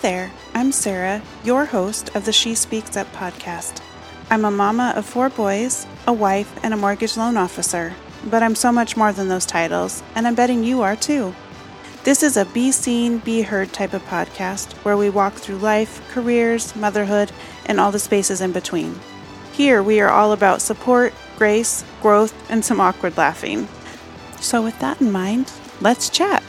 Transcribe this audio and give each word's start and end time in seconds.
There, 0.00 0.30
I'm 0.54 0.70
Sarah, 0.70 1.22
your 1.42 1.64
host 1.64 2.14
of 2.14 2.24
the 2.24 2.32
She 2.32 2.54
Speaks 2.54 2.96
Up 2.96 3.10
podcast. 3.12 3.82
I'm 4.30 4.44
a 4.44 4.50
mama 4.50 4.92
of 4.94 5.04
four 5.04 5.28
boys, 5.28 5.88
a 6.06 6.12
wife, 6.12 6.56
and 6.62 6.72
a 6.72 6.76
mortgage 6.76 7.16
loan 7.16 7.36
officer, 7.36 7.94
but 8.24 8.40
I'm 8.40 8.54
so 8.54 8.70
much 8.70 8.96
more 8.96 9.12
than 9.12 9.26
those 9.26 9.44
titles, 9.44 10.04
and 10.14 10.24
I'm 10.24 10.36
betting 10.36 10.62
you 10.62 10.82
are 10.82 10.94
too. 10.94 11.34
This 12.04 12.22
is 12.22 12.36
a 12.36 12.44
be 12.44 12.70
seen, 12.70 13.18
be 13.18 13.42
heard 13.42 13.72
type 13.72 13.92
of 13.92 14.04
podcast 14.04 14.72
where 14.84 14.96
we 14.96 15.10
walk 15.10 15.32
through 15.34 15.56
life, 15.56 16.00
careers, 16.12 16.76
motherhood, 16.76 17.32
and 17.66 17.80
all 17.80 17.90
the 17.90 17.98
spaces 17.98 18.40
in 18.40 18.52
between. 18.52 19.00
Here, 19.52 19.82
we 19.82 19.98
are 20.00 20.10
all 20.10 20.30
about 20.30 20.62
support, 20.62 21.12
grace, 21.36 21.84
growth, 22.00 22.32
and 22.48 22.64
some 22.64 22.80
awkward 22.80 23.16
laughing. 23.16 23.66
So, 24.38 24.62
with 24.62 24.78
that 24.78 25.00
in 25.00 25.10
mind, 25.10 25.50
let's 25.80 26.08
chat. 26.08 26.44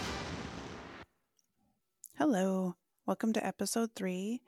Hello. 2.20 2.76
Welcome 3.10 3.34
to 3.34 3.44
episode 3.44 3.90
three. 3.96 4.44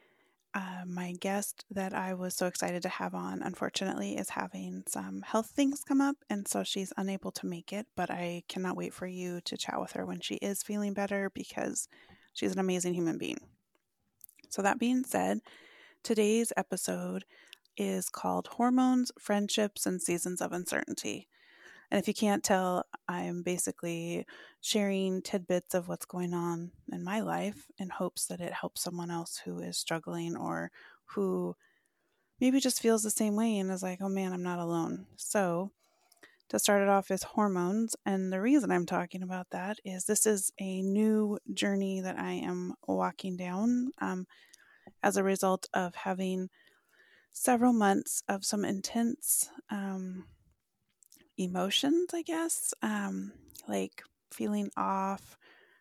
Uh, 0.53 0.83
my 0.85 1.13
guest 1.13 1.65
that 1.71 1.95
I 1.95 2.13
was 2.13 2.35
so 2.35 2.45
excited 2.45 2.83
to 2.83 2.89
have 2.89 3.15
on, 3.15 3.41
unfortunately, 3.41 4.15
is 4.15 4.29
having 4.29 4.83
some 4.87 5.23
health 5.23 5.47
things 5.47 5.83
come 5.83 5.99
up, 5.99 6.17
and 6.29 6.47
so 6.47 6.63
she's 6.63 6.93
unable 6.95 7.31
to 7.31 7.47
make 7.47 7.73
it. 7.73 7.87
But 7.97 8.11
I 8.11 8.43
cannot 8.47 8.77
wait 8.77 8.93
for 8.93 9.07
you 9.07 9.41
to 9.45 9.57
chat 9.57 9.81
with 9.81 9.93
her 9.93 10.05
when 10.05 10.19
she 10.19 10.35
is 10.35 10.61
feeling 10.61 10.93
better 10.93 11.31
because 11.33 11.87
she's 12.33 12.53
an 12.53 12.59
amazing 12.59 12.93
human 12.93 13.17
being. 13.17 13.39
So, 14.49 14.61
that 14.61 14.77
being 14.77 15.05
said, 15.05 15.39
today's 16.03 16.53
episode 16.55 17.25
is 17.77 18.09
called 18.09 18.45
Hormones, 18.45 19.11
Friendships, 19.17 19.87
and 19.87 19.99
Seasons 19.99 20.39
of 20.39 20.51
Uncertainty. 20.51 21.27
And 21.91 21.99
if 21.99 22.07
you 22.07 22.13
can't 22.13 22.43
tell, 22.43 22.85
I'm 23.09 23.43
basically 23.43 24.25
sharing 24.61 25.21
tidbits 25.21 25.73
of 25.73 25.89
what's 25.89 26.05
going 26.05 26.33
on 26.33 26.71
in 26.91 27.03
my 27.03 27.19
life 27.19 27.67
in 27.77 27.89
hopes 27.89 28.27
that 28.27 28.39
it 28.39 28.53
helps 28.53 28.81
someone 28.81 29.11
else 29.11 29.41
who 29.43 29.59
is 29.59 29.77
struggling 29.77 30.37
or 30.37 30.71
who 31.05 31.55
maybe 32.39 32.61
just 32.61 32.81
feels 32.81 33.03
the 33.03 33.11
same 33.11 33.35
way 33.35 33.57
and 33.57 33.69
is 33.69 33.83
like, 33.83 33.99
oh 34.01 34.07
man, 34.09 34.31
I'm 34.31 34.43
not 34.43 34.59
alone. 34.59 35.05
So, 35.17 35.71
to 36.49 36.59
start 36.59 36.81
it 36.81 36.89
off 36.89 37.11
is 37.11 37.23
hormones. 37.23 37.95
And 38.05 38.31
the 38.31 38.41
reason 38.41 38.71
I'm 38.71 38.85
talking 38.85 39.23
about 39.23 39.47
that 39.51 39.77
is 39.85 40.03
this 40.03 40.25
is 40.25 40.51
a 40.59 40.81
new 40.81 41.39
journey 41.53 42.01
that 42.01 42.19
I 42.19 42.33
am 42.33 42.73
walking 42.87 43.37
down 43.37 43.91
um, 43.99 44.27
as 45.01 45.15
a 45.15 45.23
result 45.23 45.69
of 45.73 45.95
having 45.95 46.49
several 47.31 47.71
months 47.71 48.21
of 48.27 48.43
some 48.43 48.65
intense 48.65 49.49
um, 49.69 50.25
emotions, 51.43 52.13
I 52.13 52.21
guess, 52.21 52.73
um, 52.81 53.31
like 53.67 54.03
feeling 54.31 54.69
off, 54.77 55.37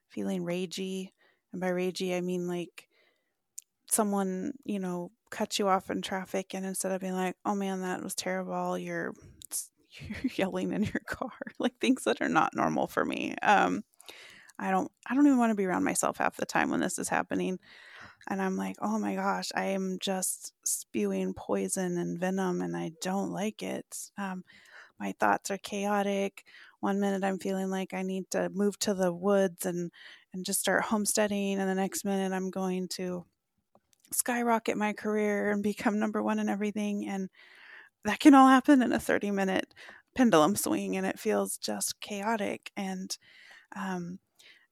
feeling 0.09 0.45
ragey. 0.45 1.11
And 1.53 1.61
by 1.61 1.71
ragey, 1.71 2.17
I 2.17 2.21
mean 2.21 2.47
like 2.47 2.89
someone, 3.91 4.53
you 4.65 4.79
know, 4.79 5.11
cuts 5.31 5.59
you 5.59 5.69
off 5.69 5.91
in 5.91 6.03
traffic, 6.03 6.55
and 6.55 6.65
instead 6.67 6.93
of 6.93 7.01
being 7.01 7.15
like, 7.15 7.37
oh 7.45 7.55
man, 7.55 7.83
that 7.83 8.03
was 8.03 8.15
terrible, 8.15 8.79
you're, 8.79 9.15
you're 9.91 10.33
yelling 10.35 10.73
in 10.73 10.85
your 10.85 11.03
car, 11.07 11.31
like 11.59 11.79
things 11.79 12.05
that 12.05 12.21
are 12.21 12.29
not 12.29 12.55
normal 12.55 12.87
for 12.87 13.05
me. 13.05 13.35
Um, 13.43 13.83
I 14.59 14.71
don't, 14.71 14.91
I 15.07 15.15
don't 15.15 15.27
even 15.27 15.39
want 15.39 15.51
to 15.51 15.57
be 15.57 15.65
around 15.65 15.85
myself 15.85 16.19
half 16.19 16.37
the 16.37 16.47
time 16.47 16.71
when 16.71 16.81
this 16.81 16.99
is 16.99 17.09
happening. 17.09 17.59
And 18.29 18.43
I'm 18.43 18.57
like, 18.57 18.77
oh 18.81 18.99
my 18.99 19.15
gosh, 19.15 19.49
I 19.55 19.67
am 19.67 19.97
just 19.99 20.53
spewing 20.65 21.33
poison 21.33 21.97
and 21.97 22.19
venom, 22.19 22.61
and 22.61 22.77
I 22.77 22.93
don't 23.01 23.33
like 23.33 23.63
it. 23.63 24.11
Um, 24.19 24.45
my 25.01 25.15
thoughts 25.19 25.51
are 25.51 25.59
chaotic. 25.59 26.45
One 26.81 27.01
minute 27.01 27.25
I'm 27.25 27.39
feeling 27.39 27.71
like 27.71 27.95
I 27.95 28.03
need 28.03 28.31
to 28.31 28.51
move 28.51 28.79
to 28.81 28.95
the 28.95 29.13
woods 29.13 29.67
and 29.67 29.91
and 30.33 30.45
just 30.45 30.61
start 30.61 30.85
homesteading 30.85 31.59
and 31.59 31.69
the 31.69 31.75
next 31.75 32.05
minute 32.05 32.33
I'm 32.33 32.51
going 32.51 32.87
to 32.89 33.25
skyrocket 34.13 34.77
my 34.77 34.93
career 34.93 35.51
and 35.51 35.63
become 35.63 35.99
number 35.99 36.23
1 36.23 36.39
in 36.39 36.49
everything 36.49 37.09
and 37.09 37.29
that 38.05 38.21
can 38.21 38.35
all 38.35 38.49
happen 38.49 38.83
in 38.83 38.93
a 38.93 39.01
30 39.01 39.31
minute 39.31 39.73
pendulum 40.15 40.57
swing 40.57 40.97
and 40.97 41.07
it 41.07 41.19
feels 41.19 41.57
just 41.57 42.01
chaotic 42.01 42.71
and 42.77 43.17
um, 43.77 44.19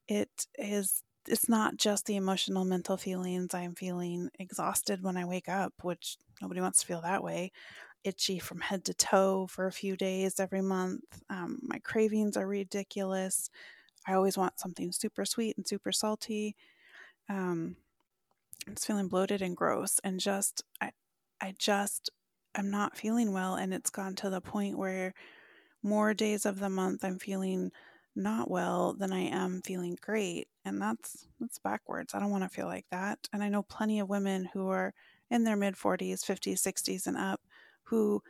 it 0.09 0.31
is 0.59 1.03
it's 1.27 1.49
not 1.49 1.77
just 1.77 2.06
the 2.06 2.16
emotional 2.16 2.65
mental 2.65 2.97
feelings 2.97 3.55
i'm 3.55 3.75
feeling 3.75 4.31
exhausted 4.39 5.03
when 5.03 5.16
i 5.16 5.25
wake 5.25 5.49
up 5.49 5.72
which 5.83 6.16
nobody 6.41 6.60
wants 6.60 6.81
to 6.81 6.87
feel 6.87 7.03
that 7.03 7.22
way 7.22 7.53
itchy 8.04 8.38
from 8.38 8.60
head 8.60 8.84
to 8.86 8.94
toe 8.94 9.47
for 9.48 9.66
a 9.66 9.72
few 9.72 9.97
days 9.97 10.41
every 10.41 10.62
month. 10.62 11.04
Um, 11.31 11.59
my 11.62 11.78
cravings 11.81 12.36
are 12.36 12.47
ridiculous. 12.47 13.50
I 14.06 14.14
always 14.14 14.38
want 14.38 14.60
something 14.60 14.92
super 14.92 15.25
sweet 15.25 15.56
and 15.56 15.66
super 15.66 15.92
salty. 15.92 16.56
Um, 17.28 17.76
it's 18.66 18.86
feeling 18.86 19.09
bloated 19.09 19.42
and 19.42 19.56
gross, 19.56 20.00
and 20.04 20.20
just 20.20 20.62
I, 20.81 20.92
I 21.41 21.54
just 21.59 22.10
I'm 22.54 22.70
not 22.70 22.97
feeling 22.97 23.32
well, 23.32 23.54
and 23.56 23.72
it's 23.75 23.91
gone 23.91 24.15
to 24.16 24.30
the 24.30 24.41
point 24.41 24.78
where 24.78 25.15
more 25.82 26.15
days 26.15 26.47
of 26.47 26.59
the 26.60 26.70
month 26.70 27.04
I'm 27.04 27.19
feeling 27.19 27.70
not 28.16 28.50
well 28.50 28.94
than 28.94 29.12
I 29.12 29.20
am 29.20 29.62
feeling 29.62 29.97
great, 30.00 30.48
and 30.65 30.80
that's 30.80 31.26
that's 31.41 31.59
backwards. 31.59 32.15
I 32.15 32.20
don't 32.20 32.30
want 32.30 32.44
to 32.44 32.48
feel 32.50 32.66
like 32.66 32.86
that, 32.91 33.19
and 33.32 33.42
I 33.42 33.48
know 33.48 33.62
plenty 33.62 34.00
of 34.00 34.09
women 34.09 34.47
who 34.53 34.69
are 34.69 34.92
in 35.30 35.44
their 35.44 35.56
mid 35.56 35.76
40s, 35.76 36.25
50s, 36.25 36.60
60s, 36.60 37.06
and 37.06 37.16
up 37.16 37.41
who 37.88 38.22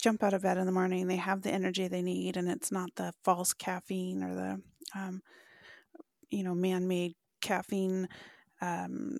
jump 0.00 0.22
out 0.22 0.34
of 0.34 0.42
bed 0.42 0.58
in 0.58 0.66
the 0.66 0.72
morning, 0.72 1.06
they 1.06 1.16
have 1.16 1.42
the 1.42 1.50
energy 1.50 1.88
they 1.88 2.02
need, 2.02 2.36
and 2.36 2.48
it's 2.48 2.70
not 2.70 2.90
the 2.96 3.12
false 3.24 3.52
caffeine 3.52 4.22
or 4.22 4.34
the, 4.34 4.62
um, 4.94 5.22
you 6.30 6.44
know, 6.44 6.54
man 6.54 6.86
made 6.86 7.14
caffeine, 7.40 8.08
um, 8.60 9.18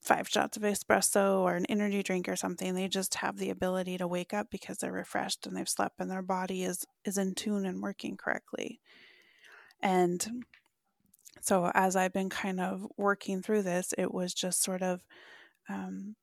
five 0.00 0.28
shots 0.28 0.56
of 0.56 0.64
espresso 0.64 1.40
or 1.40 1.54
an 1.54 1.66
energy 1.66 2.02
drink 2.02 2.28
or 2.28 2.36
something. 2.36 2.74
They 2.74 2.88
just 2.88 3.14
have 3.16 3.36
the 3.36 3.50
ability 3.50 3.98
to 3.98 4.08
wake 4.08 4.34
up 4.34 4.48
because 4.50 4.78
they're 4.78 4.92
refreshed 4.92 5.46
and 5.46 5.56
they've 5.56 5.68
slept 5.68 6.00
and 6.00 6.10
their 6.10 6.22
body 6.22 6.64
is, 6.64 6.84
is 7.04 7.18
in 7.18 7.34
tune 7.34 7.64
and 7.64 7.80
working 7.80 8.16
correctly. 8.16 8.80
And 9.80 10.44
so, 11.40 11.70
as 11.74 11.96
I've 11.96 12.12
been 12.12 12.30
kind 12.30 12.60
of 12.60 12.86
working 12.96 13.42
through 13.42 13.62
this, 13.62 13.92
it 13.98 14.12
was 14.12 14.32
just 14.32 14.62
sort 14.62 14.82
of 14.82 15.04
um, 15.68 16.14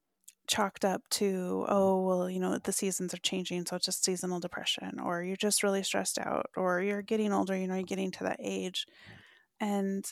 chalked 0.50 0.84
up 0.84 1.08
to 1.10 1.64
mm-hmm. 1.64 1.74
oh 1.74 2.02
well 2.02 2.30
you 2.30 2.40
know 2.40 2.58
the 2.58 2.74
seasons 2.74 3.14
are 3.14 3.20
changing 3.20 3.66
so 3.66 3.76
it's 3.76 3.86
just 3.86 4.04
seasonal 4.04 4.40
depression 4.40 5.00
or 5.00 5.24
you're 5.24 5.38
just 5.38 5.62
really 5.64 5.84
stressed 5.84 6.18
out 6.18 6.48
or 6.58 6.82
you're 6.82 7.04
getting 7.04 7.32
older 7.32 7.56
you 7.56 7.68
know 7.68 7.76
you're 7.76 7.84
getting 7.84 8.12
to 8.12 8.24
that 8.24 8.40
age 8.42 8.88
and 9.62 10.12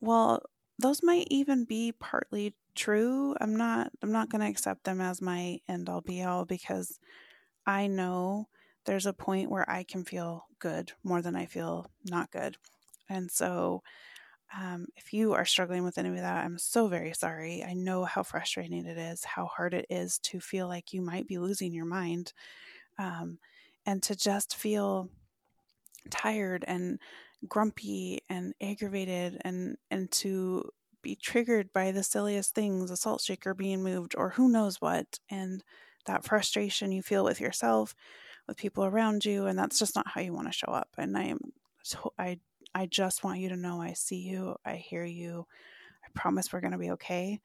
well 0.00 0.42
those 0.80 1.02
might 1.02 1.28
even 1.30 1.64
be 1.64 1.92
partly 1.92 2.54
true 2.74 3.36
i'm 3.40 3.56
not 3.56 3.90
i'm 4.02 4.10
not 4.10 4.28
going 4.28 4.40
to 4.40 4.50
accept 4.50 4.82
them 4.82 5.00
as 5.00 5.22
my 5.22 5.58
end 5.68 5.88
all 5.88 6.00
be 6.00 6.24
all 6.24 6.44
because 6.44 6.98
i 7.64 7.86
know 7.86 8.48
there's 8.84 9.06
a 9.06 9.12
point 9.12 9.48
where 9.48 9.68
i 9.70 9.84
can 9.84 10.04
feel 10.04 10.44
good 10.58 10.90
more 11.04 11.22
than 11.22 11.36
i 11.36 11.46
feel 11.46 11.86
not 12.04 12.32
good 12.32 12.56
and 13.08 13.30
so 13.30 13.80
um, 14.58 14.86
if 14.96 15.12
you 15.12 15.32
are 15.32 15.44
struggling 15.44 15.84
with 15.84 15.98
any 15.98 16.10
of 16.10 16.16
that, 16.16 16.44
I'm 16.44 16.58
so 16.58 16.88
very 16.88 17.12
sorry. 17.14 17.64
I 17.64 17.74
know 17.74 18.04
how 18.04 18.22
frustrating 18.22 18.86
it 18.86 18.98
is, 18.98 19.24
how 19.24 19.46
hard 19.46 19.74
it 19.74 19.86
is 19.88 20.18
to 20.20 20.40
feel 20.40 20.68
like 20.68 20.92
you 20.92 21.00
might 21.00 21.26
be 21.26 21.38
losing 21.38 21.72
your 21.72 21.86
mind, 21.86 22.32
um, 22.98 23.38
and 23.86 24.02
to 24.04 24.14
just 24.14 24.56
feel 24.56 25.08
tired 26.10 26.64
and 26.66 26.98
grumpy 27.48 28.20
and 28.28 28.54
aggravated, 28.60 29.40
and 29.44 29.76
and 29.90 30.10
to 30.12 30.70
be 31.02 31.16
triggered 31.16 31.72
by 31.72 31.90
the 31.90 32.02
silliest 32.02 32.54
things, 32.54 32.90
a 32.90 32.96
salt 32.96 33.20
shaker 33.20 33.54
being 33.54 33.82
moved, 33.82 34.14
or 34.16 34.30
who 34.30 34.48
knows 34.48 34.80
what, 34.80 35.18
and 35.30 35.64
that 36.06 36.24
frustration 36.24 36.92
you 36.92 37.02
feel 37.02 37.24
with 37.24 37.40
yourself, 37.40 37.94
with 38.46 38.56
people 38.56 38.84
around 38.84 39.24
you, 39.24 39.46
and 39.46 39.58
that's 39.58 39.78
just 39.78 39.96
not 39.96 40.08
how 40.08 40.20
you 40.20 40.32
want 40.32 40.46
to 40.48 40.52
show 40.52 40.72
up. 40.72 40.90
And 40.98 41.16
I 41.16 41.24
am 41.24 41.40
so 41.82 42.12
I 42.18 42.38
I 42.74 42.86
just 42.86 43.24
want 43.24 43.40
you 43.40 43.48
to 43.50 43.56
know 43.56 43.80
I 43.80 43.92
see 43.92 44.20
you, 44.20 44.56
I 44.64 44.76
hear 44.76 45.04
you. 45.04 45.46
I 46.04 46.08
promise 46.14 46.52
we're 46.52 46.60
going 46.60 46.72
to 46.72 46.78
be 46.78 46.92
okay. 46.92 47.40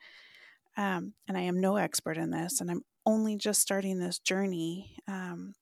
Um, 0.77 1.13
and 1.27 1.37
I 1.37 1.41
am 1.41 1.59
no 1.59 1.77
expert 1.77 2.17
in 2.17 2.31
this, 2.31 2.61
and 2.61 2.69
I'm 2.69 2.83
only 3.05 3.35
just 3.35 3.61
starting 3.61 3.99
this 3.99 4.19
journey. 4.19 4.95
Um, 5.07 5.55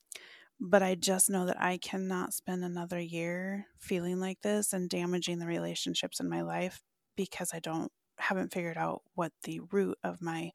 but 0.60 0.82
I 0.82 0.96
just 0.96 1.30
know 1.30 1.46
that 1.46 1.62
I 1.62 1.78
cannot 1.78 2.34
spend 2.34 2.64
another 2.64 3.00
year 3.00 3.68
feeling 3.78 4.20
like 4.20 4.42
this 4.42 4.74
and 4.74 4.90
damaging 4.90 5.40
the 5.40 5.48
relationships 5.48 6.20
in 6.20 6.30
my 6.30 6.42
life 6.42 6.82
because 7.16 7.52
I 7.54 7.60
don't 7.60 7.92
haven't 8.18 8.54
figured 8.54 8.78
out 8.78 9.02
what 9.16 9.32
the 9.44 9.60
root 9.72 9.98
of 10.04 10.22
my 10.22 10.52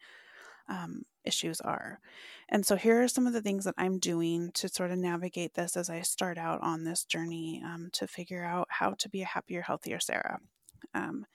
um, 0.71 1.03
issues 1.25 1.61
are. 1.61 2.01
And 2.49 2.65
so, 2.65 2.77
here 2.77 3.03
are 3.03 3.09
some 3.09 3.27
of 3.27 3.33
the 3.33 3.43
things 3.43 3.65
that 3.65 3.75
I'm 3.77 3.99
doing 3.99 4.51
to 4.55 4.69
sort 4.69 4.91
of 4.91 4.99
navigate 4.99 5.55
this 5.55 5.77
as 5.77 5.91
I 5.91 6.01
start 6.01 6.39
out 6.39 6.63
on 6.63 6.85
this 6.85 7.05
journey 7.05 7.63
um, 7.65 7.91
to 7.93 8.07
figure 8.07 8.45
out 8.45 8.69
how 8.71 8.95
to 8.95 9.09
be 9.09 9.23
a 9.23 9.27
happier, 9.27 9.63
healthier 9.63 10.01
Sarah. 10.01 10.39
Um, 10.95 11.27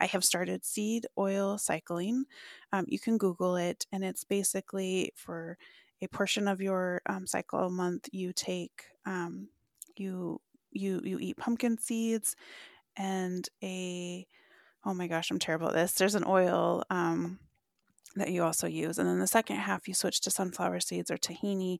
I 0.00 0.06
have 0.06 0.24
started 0.24 0.64
seed 0.64 1.06
oil 1.18 1.58
cycling. 1.58 2.24
Um, 2.72 2.84
you 2.88 2.98
can 2.98 3.18
Google 3.18 3.56
it, 3.56 3.86
and 3.92 4.04
it's 4.04 4.24
basically 4.24 5.12
for 5.14 5.58
a 6.02 6.08
portion 6.08 6.48
of 6.48 6.60
your 6.60 7.02
um, 7.06 7.26
cycle 7.26 7.60
a 7.60 7.70
month. 7.70 8.08
You 8.12 8.32
take 8.32 8.84
um, 9.04 9.48
you 9.96 10.40
you 10.72 11.00
you 11.04 11.18
eat 11.20 11.38
pumpkin 11.38 11.78
seeds 11.78 12.36
and 12.96 13.48
a 13.62 14.26
oh 14.84 14.94
my 14.94 15.08
gosh, 15.08 15.30
I'm 15.30 15.38
terrible 15.38 15.68
at 15.68 15.74
this. 15.74 15.92
There's 15.92 16.14
an 16.14 16.24
oil 16.26 16.84
um, 16.90 17.40
that 18.20 18.30
you 18.30 18.42
also 18.42 18.66
use. 18.66 18.98
And 18.98 19.08
then 19.08 19.18
the 19.18 19.26
second 19.26 19.56
half, 19.56 19.88
you 19.88 19.94
switch 19.94 20.20
to 20.22 20.30
sunflower 20.30 20.80
seeds 20.80 21.10
or 21.10 21.16
tahini 21.16 21.78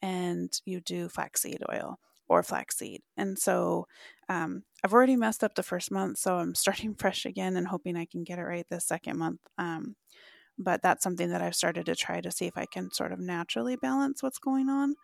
and 0.00 0.52
you 0.64 0.80
do 0.80 1.08
flaxseed 1.08 1.62
oil 1.72 1.98
or 2.28 2.42
flaxseed. 2.42 3.02
And 3.16 3.38
so 3.38 3.86
um, 4.28 4.64
I've 4.82 4.92
already 4.92 5.16
messed 5.16 5.44
up 5.44 5.54
the 5.54 5.62
first 5.62 5.90
month, 5.90 6.18
so 6.18 6.36
I'm 6.36 6.54
starting 6.56 6.94
fresh 6.94 7.26
again 7.26 7.56
and 7.56 7.68
hoping 7.68 7.96
I 7.96 8.06
can 8.06 8.24
get 8.24 8.38
it 8.38 8.42
right 8.42 8.66
this 8.68 8.86
second 8.86 9.18
month. 9.18 9.40
Um, 9.58 9.96
but 10.58 10.82
that's 10.82 11.02
something 11.02 11.30
that 11.30 11.42
I've 11.42 11.56
started 11.56 11.86
to 11.86 11.96
try 11.96 12.20
to 12.20 12.30
see 12.30 12.46
if 12.46 12.56
I 12.56 12.66
can 12.66 12.90
sort 12.92 13.12
of 13.12 13.18
naturally 13.18 13.76
balance 13.76 14.22
what's 14.22 14.38
going 14.38 14.68
on. 14.68 14.94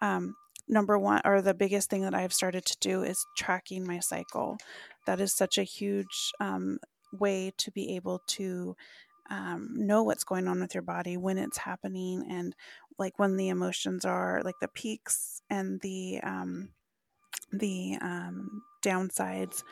Um, 0.00 0.34
number 0.68 0.98
one, 0.98 1.20
or 1.24 1.42
the 1.42 1.54
biggest 1.54 1.90
thing 1.90 2.02
that 2.02 2.14
I've 2.14 2.32
started 2.32 2.64
to 2.66 2.76
do 2.80 3.02
is 3.02 3.24
tracking 3.36 3.86
my 3.86 3.98
cycle. 3.98 4.56
That 5.06 5.20
is 5.20 5.34
such 5.34 5.58
a 5.58 5.64
huge 5.64 6.32
um, 6.40 6.78
way 7.12 7.52
to 7.58 7.70
be 7.70 7.96
able 7.96 8.22
to 8.26 8.76
um, 9.30 9.70
know 9.74 10.02
what's 10.02 10.24
going 10.24 10.48
on 10.48 10.60
with 10.60 10.74
your 10.74 10.82
body 10.82 11.16
when 11.16 11.38
it's 11.38 11.58
happening 11.58 12.24
and 12.30 12.54
like 12.98 13.18
when 13.18 13.36
the 13.36 13.48
emotions 13.48 14.04
are 14.04 14.42
like 14.44 14.58
the 14.60 14.68
peaks 14.68 15.40
and 15.50 15.80
the 15.80 16.20
um, 16.22 16.68
the 17.52 17.96
um, 18.00 18.62
downsides 18.84 19.62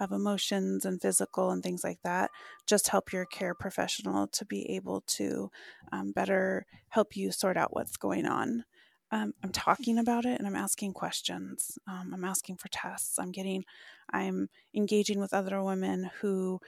of 0.00 0.12
emotions 0.12 0.84
and 0.84 1.00
physical 1.00 1.50
and 1.50 1.62
things 1.62 1.84
like 1.84 1.98
that 2.02 2.30
just 2.66 2.88
help 2.88 3.12
your 3.12 3.26
care 3.26 3.54
professional 3.54 4.26
to 4.28 4.44
be 4.44 4.70
able 4.70 5.02
to 5.02 5.50
um, 5.92 6.12
better 6.12 6.64
help 6.88 7.16
you 7.16 7.30
sort 7.30 7.56
out 7.56 7.74
what's 7.74 7.96
going 7.96 8.26
on. 8.26 8.64
Um, 9.12 9.34
i'm 9.42 9.50
talking 9.50 9.98
about 9.98 10.24
it 10.24 10.38
and 10.38 10.46
i'm 10.46 10.56
asking 10.56 10.92
questions. 10.92 11.78
Um, 11.88 12.12
i'm 12.14 12.24
asking 12.24 12.56
for 12.56 12.68
tests. 12.68 13.18
I'm 13.18 13.32
getting 13.32 13.64
i'm 14.12 14.48
engaging 14.74 15.20
with 15.20 15.34
other 15.34 15.62
women 15.62 16.10
who 16.20 16.60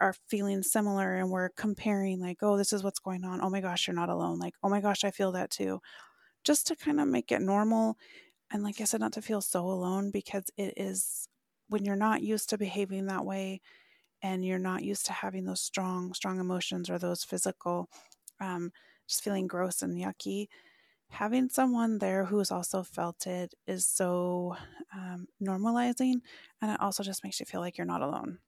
are 0.00 0.14
feeling 0.28 0.62
similar 0.62 1.16
and 1.16 1.30
we're 1.30 1.50
comparing 1.50 2.20
like 2.20 2.38
oh 2.42 2.56
this 2.56 2.72
is 2.72 2.82
what's 2.82 2.98
going 3.00 3.24
on. 3.24 3.40
Oh 3.42 3.50
my 3.50 3.60
gosh 3.60 3.86
you're 3.86 3.94
not 3.94 4.08
alone. 4.10 4.38
Like 4.38 4.54
oh 4.62 4.68
my 4.68 4.80
gosh 4.80 5.04
i 5.04 5.10
feel 5.10 5.32
that 5.32 5.50
too. 5.50 5.80
Just 6.44 6.66
to 6.68 6.76
kind 6.76 7.00
of 7.00 7.08
make 7.08 7.32
it 7.32 7.42
normal 7.42 7.96
and 8.52 8.62
like 8.64 8.80
i 8.80 8.84
said 8.84 9.00
not 9.00 9.12
to 9.14 9.22
feel 9.22 9.40
so 9.40 9.66
alone 9.66 10.10
because 10.10 10.44
it 10.56 10.74
is 10.76 11.28
when 11.68 11.84
you're 11.84 11.96
not 11.96 12.22
used 12.22 12.50
to 12.50 12.58
behaving 12.58 13.06
that 13.06 13.24
way 13.24 13.60
and 14.22 14.44
you're 14.44 14.58
not 14.58 14.82
used 14.84 15.06
to 15.06 15.12
having 15.12 15.44
those 15.44 15.60
strong 15.60 16.12
strong 16.14 16.40
emotions 16.40 16.90
or 16.90 16.98
those 16.98 17.24
physical 17.24 17.88
um, 18.40 18.72
just 19.08 19.22
feeling 19.22 19.46
gross 19.46 19.82
and 19.82 19.96
yucky 19.98 20.48
having 21.10 21.48
someone 21.48 21.98
there 21.98 22.24
who's 22.24 22.50
also 22.50 22.82
felt 22.82 23.26
it 23.26 23.54
is 23.66 23.86
so 23.86 24.56
um, 24.94 25.26
normalizing 25.42 26.16
and 26.62 26.70
it 26.72 26.80
also 26.80 27.02
just 27.02 27.24
makes 27.24 27.40
you 27.40 27.46
feel 27.46 27.60
like 27.60 27.78
you're 27.78 27.86
not 27.86 28.02
alone 28.02 28.38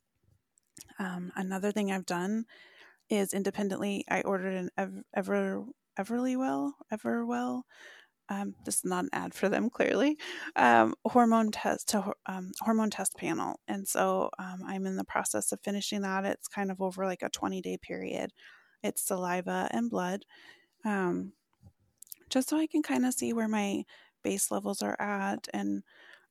um, 0.98 1.32
another 1.36 1.72
thing 1.72 1.90
i've 1.92 2.06
done 2.06 2.44
is 3.08 3.34
independently 3.34 4.04
i 4.10 4.20
ordered 4.22 4.54
an 4.54 4.70
ever, 4.76 5.02
ever 5.14 5.64
everlywell 5.98 6.72
everwell 6.92 7.62
um, 8.30 8.54
this 8.64 8.76
is 8.76 8.84
not 8.84 9.04
an 9.04 9.10
ad 9.12 9.34
for 9.34 9.48
them 9.48 9.68
clearly 9.70 10.16
um, 10.56 10.94
hormone 11.06 11.50
test 11.50 11.88
to 11.88 12.12
um, 12.26 12.52
hormone 12.60 12.90
test 12.90 13.16
panel. 13.16 13.58
And 13.66 13.86
so 13.86 14.30
um, 14.38 14.62
i'm 14.66 14.86
in 14.86 14.96
the 14.96 15.04
process 15.04 15.52
of 15.52 15.60
finishing 15.62 16.02
that. 16.02 16.24
It's 16.24 16.48
kind 16.48 16.70
of 16.70 16.80
over 16.80 17.04
like 17.04 17.22
a 17.22 17.28
20 17.28 17.60
day 17.60 17.76
period. 17.76 18.32
It's 18.82 19.02
saliva 19.02 19.68
and 19.72 19.90
blood 19.90 20.24
um, 20.84 21.32
just 22.30 22.48
so 22.48 22.56
i 22.56 22.66
can 22.66 22.82
kind 22.82 23.04
of 23.04 23.14
see 23.14 23.32
where 23.32 23.48
my 23.48 23.84
base 24.22 24.50
levels 24.50 24.82
are 24.82 25.00
at. 25.00 25.48
And 25.52 25.82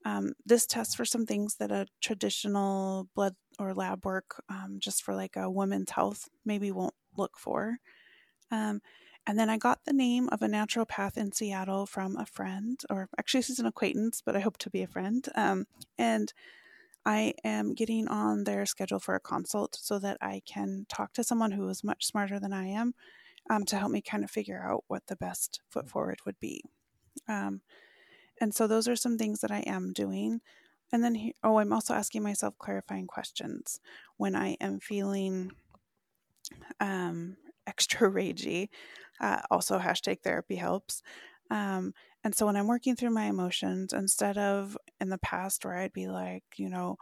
um, 0.06 0.34
this 0.46 0.66
tests 0.66 0.96
for 0.96 1.06
some 1.06 1.26
things 1.26 1.56
that 1.56 1.72
a 1.72 1.88
traditional 2.02 3.10
blood 3.16 3.36
or 3.60 3.74
lab 3.74 4.06
work 4.06 4.44
just 4.80 5.04
for 5.04 5.16
like 5.16 5.36
a 5.36 5.50
woman's 5.50 5.92
health 5.92 6.30
maybe 6.46 6.72
won't 6.72 6.96
look 7.18 7.38
for 7.38 7.78
um, 8.52 8.82
and 9.28 9.38
then 9.38 9.50
I 9.50 9.58
got 9.58 9.86
the 9.86 9.94
name 9.94 10.28
of 10.32 10.42
a 10.42 10.48
naturopath 10.48 11.18
in 11.18 11.32
Seattle 11.32 11.86
from 11.86 12.18
a 12.18 12.26
friend, 12.26 12.82
or 12.90 13.10
actually, 13.18 13.44
she's 13.44 13.60
an 13.60 13.66
acquaintance, 13.66 14.24
but 14.26 14.36
I 14.36 14.40
hope 14.40 14.58
to 14.60 14.70
be 14.70 14.82
a 14.82 14.88
friend. 14.88 15.24
Um, 15.36 15.68
and 15.98 16.34
I 17.06 17.34
am 17.44 17.74
getting 17.76 18.08
on 18.08 18.44
their 18.44 18.66
schedule 18.66 19.00
for 19.00 19.16
a 19.16 19.20
consult 19.20 19.78
so 19.80 20.00
that 20.00 20.18
I 20.22 20.42
can 20.46 20.86
talk 20.90 21.14
to 21.14 21.24
someone 21.24 21.52
who 21.52 21.68
is 21.70 21.84
much 21.84 22.06
smarter 22.06 22.40
than 22.40 22.54
I 22.54 22.68
am 22.68 22.94
um, 23.50 23.66
to 23.66 23.78
help 23.78 23.92
me 23.92 24.02
kind 24.02 24.24
of 24.24 24.32
figure 24.32 24.64
out 24.64 24.84
what 24.88 25.06
the 25.08 25.16
best 25.16 25.62
foot 25.70 25.88
forward 25.88 26.20
would 26.26 26.40
be. 26.40 26.64
Um, 27.28 27.62
and 28.42 28.54
so 28.54 28.68
those 28.68 28.88
are 28.88 28.96
some 28.96 29.18
things 29.18 29.42
that 29.42 29.52
I 29.52 29.60
am 29.60 29.94
doing. 29.94 30.42
And 30.92 31.04
then, 31.04 31.16
he, 31.16 31.36
oh, 31.44 31.60
I'm 31.60 31.74
also 31.74 31.94
asking 31.94 32.24
myself 32.24 32.58
clarifying 32.58 33.08
questions 33.08 33.80
when 34.18 34.36
I 34.36 34.58
am 34.60 34.80
feeling 34.80 35.52
um, 36.80 37.38
extra 37.68 38.10
ragey. 38.10 38.70
Uh, 39.20 39.42
also, 39.52 39.80
hashtag 39.80 40.22
therapy 40.22 40.56
helps. 40.56 41.02
Um, 41.52 41.94
and 42.24 42.36
so 42.36 42.46
when 42.46 42.56
I'm 42.56 42.68
working 42.68 42.96
through 42.96 43.12
my 43.12 43.26
emotions, 43.26 43.94
instead 43.94 44.38
of 44.38 44.78
in 45.00 45.10
the 45.10 45.18
past 45.20 45.66
where 45.66 45.76
I'd 45.76 45.94
be 45.94 46.08
like, 46.08 46.44
you 46.58 46.70
know, 46.70 46.98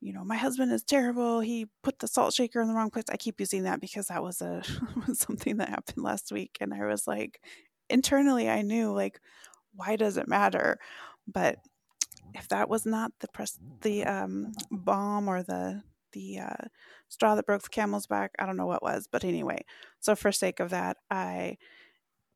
you 0.00 0.12
know, 0.12 0.24
my 0.24 0.36
husband 0.36 0.72
is 0.72 0.84
terrible. 0.84 1.40
He 1.40 1.66
put 1.82 1.98
the 1.98 2.06
salt 2.06 2.32
shaker 2.32 2.60
in 2.60 2.68
the 2.68 2.74
wrong 2.74 2.90
place. 2.90 3.06
I 3.10 3.16
keep 3.16 3.40
using 3.40 3.64
that 3.64 3.80
because 3.80 4.06
that 4.06 4.22
was 4.22 4.40
a 4.40 4.62
something 5.14 5.56
that 5.56 5.70
happened 5.70 6.04
last 6.04 6.30
week, 6.32 6.58
and 6.60 6.72
I 6.72 6.86
was 6.86 7.06
like, 7.06 7.40
internally, 7.90 8.48
I 8.48 8.62
knew 8.62 8.92
like, 8.92 9.20
why 9.74 9.96
does 9.96 10.16
it 10.16 10.28
matter? 10.28 10.78
But 11.26 11.58
if 12.38 12.48
that 12.48 12.68
was 12.68 12.86
not 12.86 13.12
the 13.20 13.28
press, 13.28 13.58
the 13.82 14.04
um, 14.04 14.52
bomb 14.70 15.28
or 15.28 15.42
the 15.42 15.82
the 16.12 16.38
uh, 16.38 16.66
straw 17.08 17.34
that 17.34 17.46
broke 17.46 17.62
the 17.62 17.68
camel's 17.68 18.06
back. 18.06 18.32
I 18.38 18.46
don't 18.46 18.56
know 18.56 18.66
what 18.66 18.82
was, 18.82 19.06
but 19.10 19.24
anyway. 19.24 19.64
So 20.00 20.14
for 20.14 20.32
sake 20.32 20.60
of 20.60 20.70
that, 20.70 20.96
I 21.10 21.58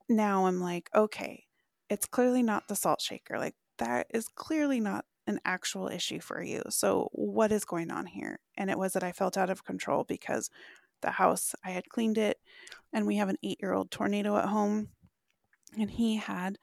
now 0.08 0.46
I'm 0.46 0.60
like, 0.60 0.90
okay, 0.94 1.44
it's 1.88 2.06
clearly 2.06 2.42
not 2.42 2.68
the 2.68 2.76
salt 2.76 3.00
shaker. 3.00 3.38
Like 3.38 3.54
that 3.78 4.08
is 4.12 4.28
clearly 4.28 4.80
not 4.80 5.04
an 5.26 5.40
actual 5.44 5.88
issue 5.88 6.20
for 6.20 6.42
you. 6.42 6.62
So 6.68 7.08
what 7.12 7.52
is 7.52 7.64
going 7.64 7.90
on 7.90 8.06
here? 8.06 8.40
And 8.58 8.70
it 8.70 8.78
was 8.78 8.92
that 8.92 9.04
I 9.04 9.12
felt 9.12 9.38
out 9.38 9.50
of 9.50 9.64
control 9.64 10.04
because 10.04 10.50
the 11.00 11.12
house 11.12 11.54
I 11.64 11.70
had 11.70 11.88
cleaned 11.88 12.18
it 12.18 12.38
and 12.92 13.06
we 13.06 13.16
have 13.16 13.28
an 13.28 13.38
8-year-old 13.44 13.90
tornado 13.90 14.36
at 14.36 14.46
home 14.48 14.88
and 15.78 15.90
he 15.90 16.16
had 16.16 16.58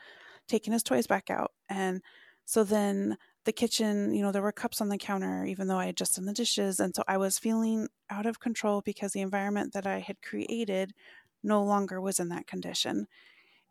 taken 0.48 0.74
his 0.74 0.84
toys 0.84 1.08
back 1.08 1.30
out 1.30 1.52
and 1.70 2.02
so 2.46 2.64
then 2.64 3.18
the 3.50 3.54
kitchen, 3.54 4.14
you 4.14 4.22
know, 4.22 4.32
there 4.32 4.44
were 4.44 4.52
cups 4.52 4.80
on 4.80 4.90
the 4.90 4.98
counter, 5.00 5.44
even 5.44 5.68
though 5.68 5.80
I 5.80 5.88
had 5.88 5.98
just 5.98 6.16
done 6.16 6.26
the 6.26 6.34
dishes. 6.34 6.80
And 6.80 6.96
so 6.96 7.02
I 7.08 7.18
was 7.18 7.40
feeling 7.40 7.88
out 8.12 8.28
of 8.28 8.40
control 8.40 8.82
because 8.82 9.12
the 9.12 9.22
environment 9.22 9.74
that 9.74 9.88
I 9.88 9.98
had 9.98 10.22
created 10.22 10.94
no 11.42 11.64
longer 11.64 12.00
was 12.00 12.20
in 12.20 12.30
that 12.30 12.46
condition. 12.46 13.08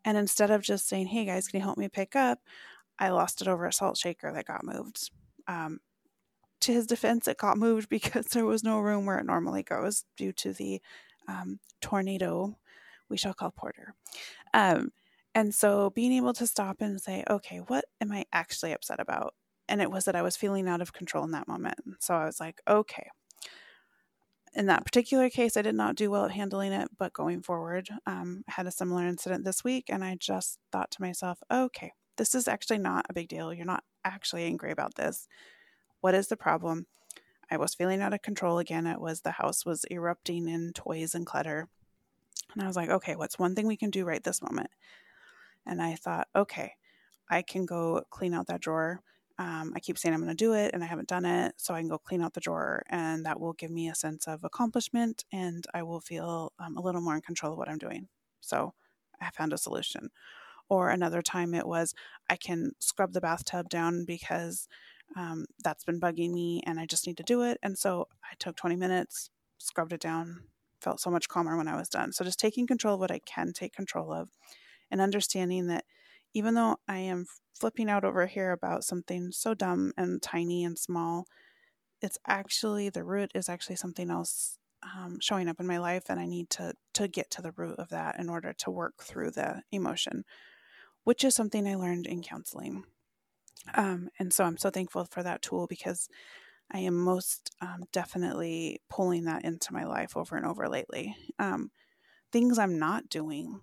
And 0.03 0.17
instead 0.17 0.51
of 0.51 0.63
just 0.63 0.89
saying, 0.89 1.07
hey 1.07 1.23
guys, 1.23 1.47
can 1.47 1.61
you 1.61 1.63
help 1.63 1.77
me 1.77 1.87
pick 1.87 2.13
up? 2.13 2.39
I 2.99 3.07
lost 3.11 3.41
it 3.41 3.47
over 3.47 3.65
a 3.65 3.71
salt 3.71 3.95
shaker 3.95 4.33
that 4.33 4.47
got 4.47 4.65
moved. 4.65 5.11
Um, 5.47 5.79
to 6.59 6.73
his 6.73 6.85
defense, 6.85 7.29
it 7.29 7.37
got 7.37 7.57
moved 7.57 7.87
because 7.97 8.25
there 8.25 8.45
was 8.45 8.65
no 8.65 8.81
room 8.81 9.05
where 9.05 9.17
it 9.17 9.25
normally 9.25 9.63
goes 9.63 10.03
due 10.17 10.33
to 10.33 10.51
the 10.51 10.81
um, 11.29 11.61
tornado 11.79 12.57
we 13.07 13.15
shall 13.15 13.33
call 13.33 13.51
Porter. 13.51 13.95
Um, 14.53 14.91
and 15.33 15.55
so 15.55 15.89
being 15.91 16.11
able 16.11 16.33
to 16.33 16.45
stop 16.45 16.81
and 16.81 16.99
say, 16.99 17.23
okay, 17.29 17.59
what 17.59 17.85
am 18.01 18.11
I 18.11 18.25
actually 18.33 18.73
upset 18.73 18.99
about? 18.99 19.35
And 19.69 19.81
it 19.81 19.91
was 19.91 20.05
that 20.05 20.15
I 20.15 20.23
was 20.23 20.35
feeling 20.35 20.67
out 20.67 20.81
of 20.81 20.91
control 20.91 21.23
in 21.23 21.31
that 21.31 21.47
moment. 21.47 21.77
So 21.99 22.15
I 22.15 22.25
was 22.25 22.39
like, 22.39 22.59
okay. 22.67 23.07
In 24.55 24.65
that 24.65 24.83
particular 24.83 25.29
case, 25.29 25.55
I 25.55 25.61
did 25.61 25.75
not 25.75 25.95
do 25.95 26.09
well 26.09 26.25
at 26.25 26.31
handling 26.31 26.73
it, 26.73 26.89
but 26.97 27.13
going 27.13 27.43
forward, 27.43 27.87
um, 28.07 28.43
I 28.49 28.53
had 28.53 28.65
a 28.65 28.71
similar 28.71 29.07
incident 29.07 29.45
this 29.45 29.63
week, 29.63 29.85
and 29.89 30.03
I 30.03 30.17
just 30.19 30.57
thought 30.71 30.89
to 30.91 31.01
myself, 31.01 31.39
okay, 31.51 31.93
this 32.17 32.33
is 32.33 32.47
actually 32.47 32.79
not 32.79 33.05
a 33.09 33.13
big 33.13 33.27
deal. 33.27 33.53
You're 33.53 33.65
not 33.65 33.83
actually 34.03 34.45
angry 34.45 34.71
about 34.71 34.95
this. 34.95 35.27
What 36.01 36.15
is 36.15 36.27
the 36.27 36.35
problem? 36.35 36.87
I 37.51 37.57
was 37.57 37.75
feeling 37.75 38.01
out 38.01 38.13
of 38.13 38.23
control 38.23 38.57
again. 38.57 38.87
It 38.87 38.99
was 38.99 39.21
the 39.21 39.31
house 39.31 39.65
was 39.65 39.85
erupting 39.91 40.49
in 40.49 40.73
toys 40.73 41.13
and 41.13 41.27
clutter. 41.27 41.67
And 42.53 42.63
I 42.63 42.67
was 42.67 42.75
like, 42.75 42.89
okay, 42.89 43.15
what's 43.15 43.37
one 43.37 43.53
thing 43.53 43.67
we 43.67 43.77
can 43.77 43.91
do 43.91 44.03
right 44.03 44.23
this 44.23 44.41
moment? 44.41 44.71
And 45.65 45.79
I 45.79 45.93
thought, 45.93 46.27
okay, 46.35 46.73
I 47.29 47.43
can 47.43 47.67
go 47.67 48.01
clean 48.09 48.33
out 48.33 48.47
that 48.47 48.61
drawer 48.61 49.01
um, 49.39 49.71
I 49.73 49.79
keep 49.79 49.97
saying 49.97 50.13
I'm 50.13 50.19
going 50.19 50.35
to 50.35 50.35
do 50.35 50.53
it 50.53 50.71
and 50.73 50.83
I 50.83 50.87
haven't 50.87 51.07
done 51.07 51.25
it. 51.25 51.53
So 51.55 51.73
I 51.73 51.79
can 51.79 51.87
go 51.87 51.97
clean 51.97 52.21
out 52.21 52.33
the 52.33 52.41
drawer 52.41 52.83
and 52.89 53.25
that 53.25 53.39
will 53.39 53.53
give 53.53 53.71
me 53.71 53.87
a 53.87 53.95
sense 53.95 54.27
of 54.27 54.43
accomplishment 54.43 55.23
and 55.31 55.65
I 55.73 55.81
will 55.81 56.01
feel 56.01 56.51
um, 56.59 56.75
a 56.75 56.81
little 56.81 56.99
more 56.99 57.15
in 57.15 57.21
control 57.21 57.53
of 57.53 57.57
what 57.57 57.69
I'm 57.69 57.77
doing. 57.77 58.09
So 58.41 58.73
I 59.21 59.29
found 59.31 59.53
a 59.53 59.57
solution. 59.57 60.09
Or 60.67 60.89
another 60.89 61.21
time 61.21 61.53
it 61.53 61.65
was 61.65 61.95
I 62.29 62.35
can 62.35 62.73
scrub 62.79 63.13
the 63.13 63.21
bathtub 63.21 63.69
down 63.69 64.03
because 64.03 64.67
um, 65.15 65.45
that's 65.63 65.85
been 65.85 66.01
bugging 66.01 66.31
me 66.31 66.61
and 66.65 66.77
I 66.77 66.85
just 66.85 67.07
need 67.07 67.17
to 67.17 67.23
do 67.23 67.41
it. 67.41 67.57
And 67.63 67.77
so 67.77 68.09
I 68.21 68.35
took 68.39 68.57
20 68.57 68.75
minutes, 68.75 69.29
scrubbed 69.57 69.93
it 69.93 70.01
down, 70.01 70.43
felt 70.81 70.99
so 70.99 71.09
much 71.09 71.29
calmer 71.29 71.55
when 71.55 71.69
I 71.69 71.77
was 71.77 71.87
done. 71.87 72.11
So 72.11 72.25
just 72.25 72.39
taking 72.39 72.67
control 72.67 72.95
of 72.95 72.99
what 72.99 73.09
I 73.09 73.19
can 73.19 73.53
take 73.53 73.73
control 73.73 74.11
of 74.11 74.29
and 74.91 74.99
understanding 74.99 75.67
that 75.67 75.85
even 76.33 76.53
though 76.55 76.77
I 76.87 76.99
am 76.99 77.25
flipping 77.53 77.89
out 77.89 78.03
over 78.03 78.27
here 78.27 78.51
about 78.51 78.83
something 78.83 79.31
so 79.31 79.53
dumb 79.53 79.91
and 79.97 80.21
tiny 80.21 80.63
and 80.63 80.77
small, 80.77 81.25
it's 82.01 82.17
actually 82.27 82.89
the 82.89 83.03
root 83.03 83.31
is 83.35 83.49
actually 83.49 83.75
something 83.75 84.09
else 84.09 84.57
um, 84.83 85.19
showing 85.19 85.49
up 85.49 85.59
in 85.59 85.67
my 85.67 85.77
life 85.77 86.03
and 86.09 86.19
i 86.19 86.25
need 86.25 86.49
to 86.49 86.73
to 86.93 87.07
get 87.07 87.29
to 87.31 87.41
the 87.41 87.51
root 87.57 87.77
of 87.77 87.89
that 87.89 88.17
in 88.19 88.29
order 88.29 88.53
to 88.53 88.71
work 88.71 89.03
through 89.03 89.31
the 89.31 89.61
emotion 89.71 90.23
which 91.03 91.23
is 91.23 91.35
something 91.35 91.67
i 91.67 91.75
learned 91.75 92.05
in 92.07 92.21
counseling. 92.21 92.83
Um, 93.73 94.09
and 94.19 94.31
so 94.31 94.45
i'm 94.45 94.57
so 94.57 94.69
thankful 94.69 95.05
for 95.05 95.21
that 95.23 95.41
tool 95.41 95.67
because 95.67 96.07
i 96.71 96.79
am 96.79 96.95
most 96.95 97.51
um, 97.61 97.83
definitely 97.91 98.81
pulling 98.89 99.25
that 99.25 99.43
into 99.43 99.73
my 99.73 99.83
life 99.83 100.15
over 100.15 100.35
and 100.37 100.45
over 100.45 100.69
lately. 100.69 101.15
Um, 101.39 101.71
things 102.31 102.57
i'm 102.57 102.79
not 102.79 103.09
doing 103.09 103.61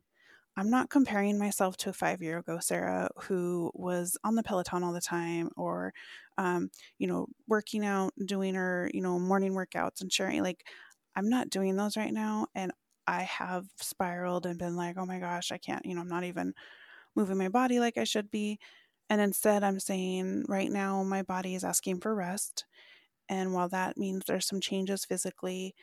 I'm 0.57 0.71
not 0.71 0.89
comparing 0.91 1.39
myself 1.39 1.77
to 1.79 1.91
a 1.91 1.93
five 1.93 2.23
year 2.23 2.39
ago 2.39 2.59
Sarah 2.61 3.11
who 3.25 3.71
was 3.75 4.17
on 4.25 4.35
the 4.37 4.43
Peloton 4.43 4.83
all 4.83 4.93
the 4.93 5.01
time 5.01 5.51
or, 5.57 5.93
um, 6.39 6.71
you 6.99 7.07
know, 7.07 7.27
working 7.47 7.85
out, 7.85 8.13
doing 8.25 8.55
her, 8.55 8.91
you 8.95 9.03
know, 9.03 9.19
morning 9.19 9.53
workouts 9.53 10.01
and 10.01 10.13
sharing. 10.13 10.43
Like, 10.43 10.65
I'm 11.15 11.29
not 11.29 11.51
doing 11.51 11.77
those 11.77 11.97
right 11.97 12.13
now. 12.13 12.47
And 12.55 12.73
I 13.07 13.23
have 13.23 13.67
spiraled 13.77 14.47
and 14.47 14.59
been 14.59 14.77
like, 14.77 14.97
oh 14.99 15.07
my 15.07 15.19
gosh, 15.19 15.53
I 15.53 15.59
can't, 15.59 15.85
you 15.87 15.95
know, 15.95 16.01
I'm 16.01 16.09
not 16.09 16.25
even 16.25 16.55
moving 17.15 17.39
my 17.39 17.49
body 17.49 17.81
like 17.81 17.99
I 17.99 18.05
should 18.05 18.31
be. 18.31 18.59
And 19.11 19.21
instead, 19.21 19.63
I'm 19.65 19.81
saying 19.81 20.47
right 20.49 20.71
now, 20.71 21.03
my 21.05 21.23
body 21.23 21.55
is 21.55 21.65
asking 21.65 22.01
for 22.01 22.15
rest. 22.15 22.65
And 23.29 23.53
while 23.55 23.69
that 23.71 23.97
means 23.97 24.25
there's 24.27 24.47
some 24.47 24.61
changes 24.61 25.05
physically, 25.05 25.75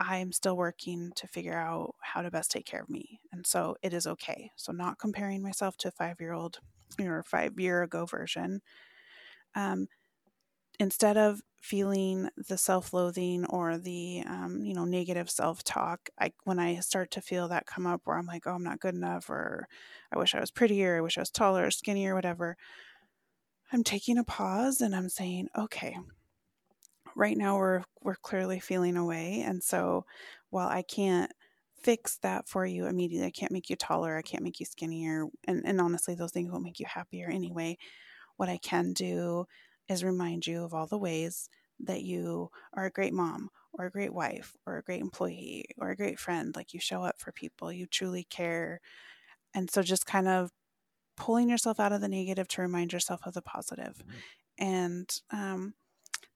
I'm 0.00 0.32
still 0.32 0.56
working 0.56 1.12
to 1.16 1.28
figure 1.28 1.56
out 1.56 1.94
how 2.00 2.22
to 2.22 2.30
best 2.30 2.50
take 2.50 2.64
care 2.64 2.80
of 2.82 2.88
me. 2.88 3.20
And 3.32 3.46
so 3.46 3.76
it 3.82 3.92
is 3.92 4.06
okay. 4.06 4.50
So, 4.56 4.72
not 4.72 4.98
comparing 4.98 5.42
myself 5.42 5.76
to 5.78 5.88
a 5.88 5.92
five 5.92 6.16
year 6.20 6.32
old 6.32 6.58
or 6.98 7.22
five 7.22 7.60
year 7.60 7.82
ago 7.82 8.06
version. 8.06 8.62
Um, 9.54 9.88
instead 10.78 11.18
of 11.18 11.42
feeling 11.60 12.30
the 12.48 12.56
self-loathing 12.56 13.44
or 13.46 13.76
the 13.76 14.22
um, 14.26 14.64
you 14.64 14.72
know 14.72 14.86
negative 14.86 15.28
self-talk 15.28 16.08
I, 16.18 16.32
when 16.44 16.58
i 16.58 16.76
start 16.76 17.10
to 17.12 17.20
feel 17.20 17.48
that 17.48 17.66
come 17.66 17.86
up 17.86 18.00
where 18.04 18.16
i'm 18.16 18.24
like 18.24 18.46
oh 18.46 18.52
i'm 18.52 18.64
not 18.64 18.80
good 18.80 18.94
enough 18.94 19.28
or 19.28 19.68
i 20.10 20.18
wish 20.18 20.34
i 20.34 20.40
was 20.40 20.50
prettier 20.50 20.96
i 20.96 21.02
wish 21.02 21.18
i 21.18 21.20
was 21.20 21.30
taller 21.30 21.70
skinnier 21.70 22.14
whatever 22.14 22.56
i'm 23.72 23.84
taking 23.84 24.16
a 24.16 24.24
pause 24.24 24.80
and 24.80 24.96
i'm 24.96 25.10
saying 25.10 25.48
okay 25.56 25.98
right 27.16 27.36
now 27.36 27.56
we're 27.56 27.82
we're 28.02 28.16
clearly 28.16 28.60
feeling 28.60 28.96
away 28.96 29.42
and 29.46 29.62
so 29.62 30.04
while 30.50 30.68
i 30.68 30.82
can't 30.82 31.32
fix 31.82 32.18
that 32.18 32.46
for 32.48 32.66
you 32.66 32.86
immediately 32.86 33.26
i 33.26 33.30
can't 33.30 33.52
make 33.52 33.70
you 33.70 33.76
taller 33.76 34.16
i 34.16 34.22
can't 34.22 34.42
make 34.42 34.60
you 34.60 34.66
skinnier 34.66 35.26
and, 35.46 35.62
and 35.64 35.80
honestly 35.80 36.14
those 36.14 36.32
things 36.32 36.50
won't 36.50 36.64
make 36.64 36.78
you 36.78 36.86
happier 36.86 37.28
anyway 37.28 37.76
what 38.36 38.48
i 38.48 38.58
can 38.58 38.92
do 38.92 39.44
is 39.88 40.04
remind 40.04 40.46
you 40.46 40.62
of 40.62 40.74
all 40.74 40.86
the 40.86 40.98
ways 40.98 41.48
that 41.78 42.02
you 42.02 42.50
are 42.74 42.84
a 42.84 42.90
great 42.90 43.14
mom 43.14 43.48
or 43.72 43.86
a 43.86 43.90
great 43.90 44.12
wife 44.12 44.54
or 44.66 44.76
a 44.76 44.82
great 44.82 45.00
employee 45.00 45.64
or 45.78 45.90
a 45.90 45.96
great 45.96 46.18
friend 46.18 46.54
like 46.54 46.74
you 46.74 46.80
show 46.80 47.02
up 47.02 47.18
for 47.18 47.32
people 47.32 47.72
you 47.72 47.86
truly 47.86 48.24
care 48.24 48.80
and 49.54 49.70
so 49.70 49.82
just 49.82 50.06
kind 50.06 50.28
of 50.28 50.50
pulling 51.16 51.50
yourself 51.50 51.78
out 51.78 51.92
of 51.92 52.00
the 52.00 52.08
negative 52.08 52.48
to 52.48 52.62
remind 52.62 52.92
yourself 52.92 53.20
of 53.26 53.34
the 53.34 53.42
positive. 53.42 54.02
Mm-hmm. 54.02 54.64
and 54.64 55.20
um, 55.30 55.74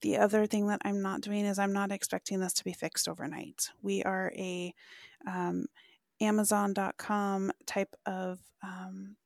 the 0.05 0.19
other 0.19 0.45
thing 0.45 0.67
that 0.67 0.83
I'm 0.85 1.01
not 1.01 1.23
doing 1.23 1.47
is 1.47 1.59
I'm 1.59 1.73
not 1.73 1.91
expecting 1.91 2.39
this 2.39 2.53
to 2.55 2.65
be 2.65 2.75
fixed 2.75 3.09
overnight. 3.09 3.71
We 3.81 4.03
are 4.03 4.31
a 4.37 4.75
um, 5.27 5.65
Amazon.com 6.21 7.51
type 7.65 7.97
of 8.05 8.39
um, 8.63 9.17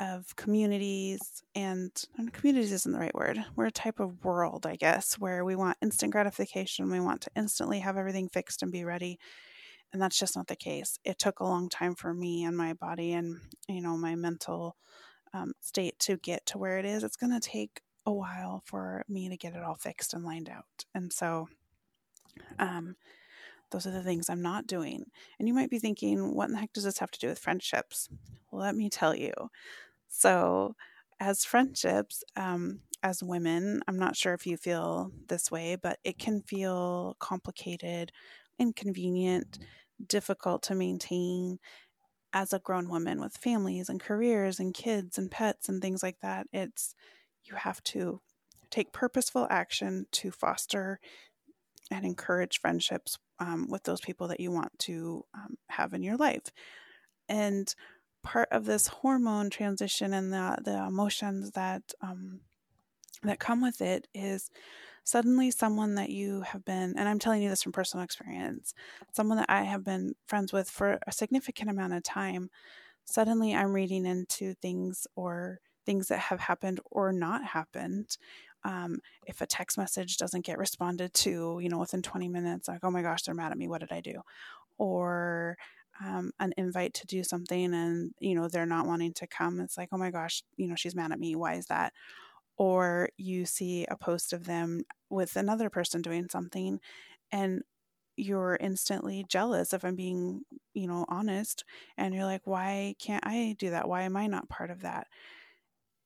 of 0.00 0.34
communities, 0.34 1.44
and, 1.54 1.90
and 2.18 2.32
communities 2.32 2.72
isn't 2.72 2.92
the 2.92 2.98
right 2.98 3.14
word. 3.14 3.38
We're 3.54 3.66
a 3.66 3.70
type 3.70 4.00
of 4.00 4.24
world, 4.24 4.66
I 4.66 4.74
guess, 4.74 5.14
where 5.20 5.44
we 5.44 5.54
want 5.54 5.78
instant 5.80 6.10
gratification. 6.10 6.90
We 6.90 6.98
want 6.98 7.20
to 7.22 7.30
instantly 7.36 7.78
have 7.78 7.96
everything 7.96 8.28
fixed 8.28 8.62
and 8.62 8.72
be 8.72 8.84
ready. 8.84 9.20
And 9.92 10.02
that's 10.02 10.18
just 10.18 10.34
not 10.34 10.48
the 10.48 10.56
case. 10.56 10.98
It 11.04 11.18
took 11.18 11.38
a 11.38 11.44
long 11.44 11.68
time 11.68 11.94
for 11.94 12.12
me 12.12 12.42
and 12.42 12.56
my 12.56 12.72
body 12.74 13.12
and, 13.12 13.38
you 13.68 13.80
know, 13.80 13.96
my 13.96 14.16
mental 14.16 14.76
um, 15.32 15.52
state 15.60 15.98
to 16.00 16.16
get 16.16 16.44
to 16.46 16.58
where 16.58 16.78
it 16.78 16.84
is. 16.84 17.04
It's 17.04 17.16
going 17.16 17.32
to 17.32 17.48
take 17.48 17.80
a 18.06 18.12
while 18.12 18.62
for 18.64 19.04
me 19.08 19.28
to 19.28 19.36
get 19.36 19.54
it 19.54 19.62
all 19.62 19.74
fixed 19.74 20.14
and 20.14 20.24
lined 20.24 20.48
out. 20.48 20.84
And 20.94 21.12
so, 21.12 21.48
um, 22.58 22.96
those 23.70 23.86
are 23.86 23.90
the 23.90 24.02
things 24.02 24.30
I'm 24.30 24.42
not 24.42 24.66
doing. 24.66 25.04
And 25.38 25.48
you 25.48 25.54
might 25.54 25.70
be 25.70 25.78
thinking, 25.78 26.34
what 26.34 26.46
in 26.46 26.52
the 26.52 26.60
heck 26.60 26.72
does 26.72 26.84
this 26.84 26.98
have 26.98 27.10
to 27.10 27.18
do 27.18 27.28
with 27.28 27.38
friendships? 27.38 28.08
Well, 28.50 28.62
let 28.62 28.76
me 28.76 28.88
tell 28.88 29.14
you. 29.14 29.32
So, 30.08 30.76
as 31.18 31.44
friendships, 31.44 32.22
um, 32.36 32.80
as 33.02 33.22
women, 33.22 33.82
I'm 33.88 33.98
not 33.98 34.16
sure 34.16 34.34
if 34.34 34.46
you 34.46 34.56
feel 34.56 35.10
this 35.28 35.50
way, 35.50 35.76
but 35.76 35.98
it 36.04 36.18
can 36.18 36.42
feel 36.42 37.16
complicated, 37.18 38.12
inconvenient, 38.58 39.58
difficult 40.06 40.62
to 40.64 40.74
maintain 40.74 41.58
as 42.32 42.52
a 42.52 42.58
grown 42.58 42.88
woman 42.88 43.20
with 43.20 43.36
families 43.36 43.88
and 43.88 44.00
careers 44.00 44.60
and 44.60 44.74
kids 44.74 45.18
and 45.18 45.30
pets 45.30 45.68
and 45.68 45.80
things 45.80 46.02
like 46.02 46.20
that. 46.20 46.46
It's 46.52 46.94
you 47.48 47.56
have 47.56 47.82
to 47.84 48.20
take 48.70 48.92
purposeful 48.92 49.46
action 49.50 50.06
to 50.12 50.30
foster 50.30 51.00
and 51.90 52.04
encourage 52.04 52.60
friendships 52.60 53.18
um, 53.38 53.68
with 53.68 53.84
those 53.84 54.00
people 54.00 54.28
that 54.28 54.40
you 54.40 54.50
want 54.50 54.76
to 54.80 55.24
um, 55.34 55.56
have 55.68 55.94
in 55.94 56.02
your 56.02 56.16
life. 56.16 56.50
And 57.28 57.72
part 58.22 58.48
of 58.50 58.64
this 58.64 58.88
hormone 58.88 59.50
transition 59.50 60.12
and 60.12 60.32
the, 60.32 60.58
the 60.64 60.84
emotions 60.86 61.52
that 61.52 61.82
um, 62.02 62.40
that 63.22 63.38
come 63.38 63.62
with 63.62 63.80
it 63.80 64.06
is 64.14 64.50
suddenly 65.04 65.50
someone 65.50 65.94
that 65.94 66.10
you 66.10 66.42
have 66.42 66.64
been 66.64 66.94
and 66.98 67.08
i'm 67.08 67.18
telling 67.18 67.42
you 67.42 67.48
this 67.48 67.62
from 67.62 67.72
personal 67.72 68.04
experience 68.04 68.74
someone 69.12 69.38
that 69.38 69.48
i 69.48 69.62
have 69.62 69.84
been 69.84 70.14
friends 70.26 70.52
with 70.52 70.68
for 70.68 70.98
a 71.06 71.12
significant 71.12 71.70
amount 71.70 71.92
of 71.92 72.02
time 72.02 72.50
suddenly 73.04 73.54
i'm 73.54 73.72
reading 73.72 74.04
into 74.04 74.54
things 74.54 75.06
or 75.16 75.60
things 75.86 76.08
that 76.08 76.18
have 76.18 76.40
happened 76.40 76.80
or 76.90 77.12
not 77.12 77.44
happened. 77.44 78.16
Um, 78.64 78.98
if 79.26 79.40
a 79.40 79.46
text 79.46 79.78
message 79.78 80.16
doesn't 80.16 80.44
get 80.44 80.58
responded 80.58 81.14
to, 81.14 81.58
you 81.62 81.68
know, 81.68 81.78
within 81.78 82.02
20 82.02 82.28
minutes, 82.28 82.68
like, 82.68 82.80
oh 82.82 82.90
my 82.90 83.02
gosh, 83.02 83.22
they're 83.22 83.34
mad 83.34 83.52
at 83.52 83.58
me. 83.58 83.68
What 83.68 83.80
did 83.80 83.92
I 83.92 84.00
do? 84.00 84.20
Or 84.78 85.56
um, 86.04 86.32
an 86.40 86.52
invite 86.56 86.94
to 86.94 87.06
do 87.06 87.22
something 87.24 87.72
and, 87.72 88.12
you 88.18 88.34
know, 88.34 88.48
they're 88.48 88.66
not 88.66 88.86
wanting 88.86 89.14
to 89.14 89.26
come. 89.26 89.60
It's 89.60 89.78
like, 89.78 89.88
oh 89.92 89.98
my 89.98 90.10
gosh, 90.10 90.42
you 90.56 90.68
know, 90.68 90.74
she's 90.76 90.96
mad 90.96 91.12
at 91.12 91.20
me. 91.20 91.36
Why 91.36 91.54
is 91.54 91.66
that? 91.66 91.92
Or 92.56 93.10
you 93.16 93.46
see 93.46 93.86
a 93.86 93.96
post 93.96 94.32
of 94.32 94.46
them 94.46 94.84
with 95.10 95.36
another 95.36 95.70
person 95.70 96.02
doing 96.02 96.28
something 96.30 96.80
and 97.32 97.62
you're 98.16 98.56
instantly 98.60 99.24
jealous 99.28 99.72
if 99.72 99.84
I'm 99.84 99.94
being, 99.94 100.42
you 100.74 100.86
know, 100.86 101.04
honest. 101.08 101.64
And 101.98 102.14
you're 102.14 102.24
like, 102.24 102.46
why 102.46 102.94
can't 102.98 103.26
I 103.26 103.56
do 103.58 103.70
that? 103.70 103.88
Why 103.88 104.02
am 104.02 104.16
I 104.16 104.26
not 104.26 104.48
part 104.48 104.70
of 104.70 104.80
that? 104.82 105.06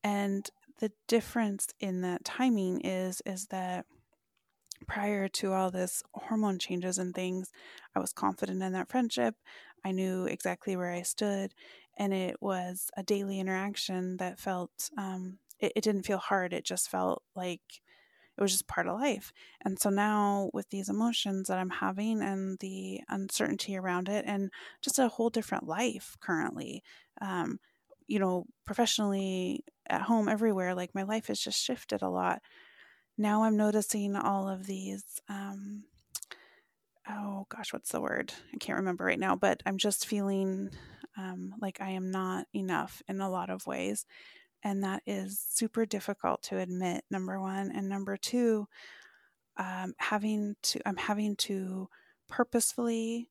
And 0.03 0.49
the 0.79 0.93
difference 1.09 1.69
in 1.79 2.01
that 2.03 2.25
timing 2.25 2.81
is 2.81 3.23
is 3.27 3.47
that 3.49 3.87
prior 4.87 5.29
to 5.29 5.53
all 5.53 5.71
this 5.71 6.03
hormone 6.15 6.59
changes 6.59 6.99
and 6.99 7.15
things, 7.15 7.51
I 7.95 8.01
was 8.01 8.13
confident 8.13 8.63
in 8.63 8.73
that 8.73 8.91
friendship. 8.91 9.35
I 9.85 9.93
knew 9.93 10.25
exactly 10.25 10.77
where 10.77 10.93
I 10.93 11.03
stood, 11.03 11.55
and 11.99 12.13
it 12.13 12.37
was 12.41 12.91
a 12.97 13.03
daily 13.03 13.41
interaction 13.41 14.17
that 14.19 14.39
felt 14.39 14.91
um, 14.99 15.39
it, 15.59 15.73
it 15.77 15.85
didn't 15.85 16.05
feel 16.07 16.19
hard. 16.19 16.53
It 16.53 16.65
just 16.65 16.91
felt 16.91 17.23
like 17.35 17.61
it 18.37 18.43
was 18.43 18.53
just 18.53 18.69
part 18.69 18.87
of 18.87 18.99
life. 18.99 19.33
And 19.65 19.79
so 19.79 19.91
now, 19.91 20.51
with 20.53 20.69
these 20.71 20.89
emotions 20.89 21.49
that 21.49 21.59
I'm 21.59 21.71
having 21.71 22.23
and 22.23 22.59
the 22.61 23.01
uncertainty 23.09 23.77
around 23.77 24.09
it, 24.09 24.25
and 24.27 24.51
just 24.83 24.99
a 24.99 25.09
whole 25.09 25.31
different 25.31 25.67
life 25.67 26.17
currently, 26.21 26.83
um, 27.21 27.61
you 28.07 28.19
know, 28.19 28.47
professionally, 28.65 29.65
at 29.91 30.03
home, 30.03 30.29
everywhere, 30.29 30.75
like 30.75 30.95
my 30.95 31.03
life 31.03 31.27
has 31.27 31.41
just 31.41 31.63
shifted 31.63 32.03
a 32.03 32.09
lot. 32.09 32.41
Now 33.19 33.43
I'm 33.43 33.57
noticing 33.57 34.17
all 34.17 34.49
of 34.49 34.67
these, 34.67 35.05
um, 35.29 35.85
oh 37.09 37.47
gosh, 37.49 37.73
what's 37.73 37.91
the 37.91 38.01
word? 38.01 38.33
I 38.55 38.57
can't 38.59 38.79
remember 38.79 39.05
right 39.05 39.19
now, 39.19 39.37
but 39.37 39.63
I'm 39.67 39.77
just 39.77 40.07
feeling 40.07 40.71
um, 41.19 41.55
like 41.61 41.81
I 41.81 41.91
am 41.91 42.11
not 42.11 42.47
enough 42.55 43.03
in 43.09 43.21
a 43.21 43.31
lot 43.31 43.51
of 43.51 43.67
ways. 43.67 44.07
And 44.63 44.85
that 44.85 45.03
is 45.07 45.45
super 45.49 45.87
difficult 45.87 46.43
to 46.45 46.59
admit, 46.59 47.05
number 47.11 47.41
one. 47.41 47.73
And 47.75 47.89
number 47.89 48.17
two, 48.17 48.69
um, 49.57 49.95
having 49.99 50.55
to, 50.63 50.81
I'm 50.87 50.97
having 50.97 51.37
to 51.37 51.89
purposefully 52.29 53.31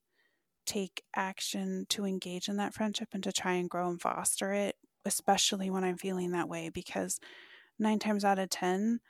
take 0.66 1.02
action 1.16 1.86
to 1.88 2.04
engage 2.04 2.48
in 2.48 2.56
that 2.56 2.74
friendship 2.74 3.08
and 3.12 3.22
to 3.24 3.32
try 3.32 3.54
and 3.54 3.70
grow 3.70 3.88
and 3.88 4.00
foster 4.00 4.52
it, 4.52 4.76
especially 5.04 5.70
when 5.70 5.84
I'm 5.84 5.96
feeling 5.96 6.32
that 6.32 6.48
way, 6.48 6.68
because 6.68 7.18
nine 7.78 7.98
times 7.98 8.24
out 8.24 8.38
of 8.38 8.50
10, 8.50 9.00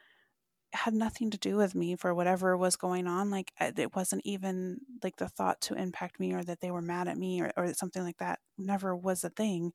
it 0.72 0.76
had 0.76 0.94
nothing 0.94 1.30
to 1.30 1.38
do 1.38 1.56
with 1.56 1.74
me 1.74 1.96
for 1.96 2.14
whatever 2.14 2.56
was 2.56 2.76
going 2.76 3.06
on. 3.06 3.30
Like, 3.30 3.52
it 3.60 3.94
wasn't 3.94 4.22
even 4.24 4.78
like 5.02 5.16
the 5.16 5.28
thought 5.28 5.60
to 5.62 5.74
impact 5.74 6.20
me 6.20 6.32
or 6.32 6.44
that 6.44 6.60
they 6.60 6.70
were 6.70 6.82
mad 6.82 7.08
at 7.08 7.18
me 7.18 7.42
or, 7.42 7.52
or 7.56 7.74
something 7.74 8.02
like 8.02 8.18
that 8.18 8.38
never 8.56 8.94
was 8.94 9.24
a 9.24 9.30
thing. 9.30 9.72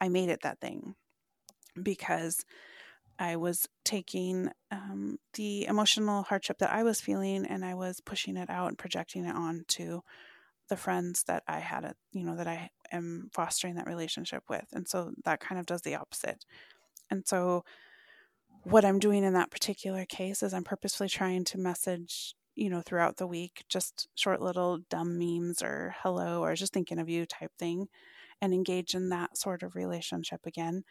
I 0.00 0.08
made 0.08 0.28
it 0.28 0.42
that 0.42 0.60
thing 0.60 0.94
because 1.82 2.44
I 3.18 3.36
was 3.36 3.66
taking 3.84 4.50
um, 4.70 5.18
the 5.34 5.66
emotional 5.66 6.22
hardship 6.22 6.58
that 6.58 6.72
I 6.72 6.82
was 6.82 7.00
feeling 7.00 7.46
and 7.46 7.64
I 7.64 7.74
was 7.74 8.00
pushing 8.00 8.36
it 8.36 8.50
out 8.50 8.68
and 8.68 8.78
projecting 8.78 9.24
it 9.24 9.34
on 9.34 9.64
to 9.68 10.02
the 10.68 10.76
friends 10.76 11.24
that 11.24 11.42
I 11.46 11.60
had, 11.60 11.94
you 12.12 12.24
know, 12.24 12.36
that 12.36 12.46
I 12.46 12.70
am 12.92 13.30
fostering 13.32 13.74
that 13.76 13.86
relationship 13.86 14.44
with. 14.48 14.66
And 14.72 14.88
so 14.88 15.12
that 15.24 15.40
kind 15.40 15.58
of 15.58 15.66
does 15.66 15.82
the 15.82 15.94
opposite. 15.94 16.44
And 17.10 17.26
so 17.26 17.64
what 18.64 18.84
I'm 18.84 18.98
doing 18.98 19.22
in 19.22 19.34
that 19.34 19.50
particular 19.50 20.04
case 20.04 20.42
is 20.42 20.52
I'm 20.52 20.64
purposefully 20.64 21.08
trying 21.08 21.44
to 21.44 21.58
message, 21.58 22.34
you 22.56 22.68
know, 22.68 22.80
throughout 22.80 23.16
the 23.16 23.26
week, 23.26 23.64
just 23.68 24.08
short 24.16 24.42
little 24.42 24.78
dumb 24.90 25.18
memes 25.18 25.62
or 25.62 25.94
hello 26.02 26.42
or 26.42 26.54
just 26.54 26.72
thinking 26.72 26.98
of 26.98 27.08
you 27.08 27.26
type 27.26 27.52
thing 27.58 27.88
and 28.42 28.52
engage 28.52 28.94
in 28.94 29.08
that 29.10 29.38
sort 29.38 29.62
of 29.62 29.76
relationship 29.76 30.40
again. 30.46 30.82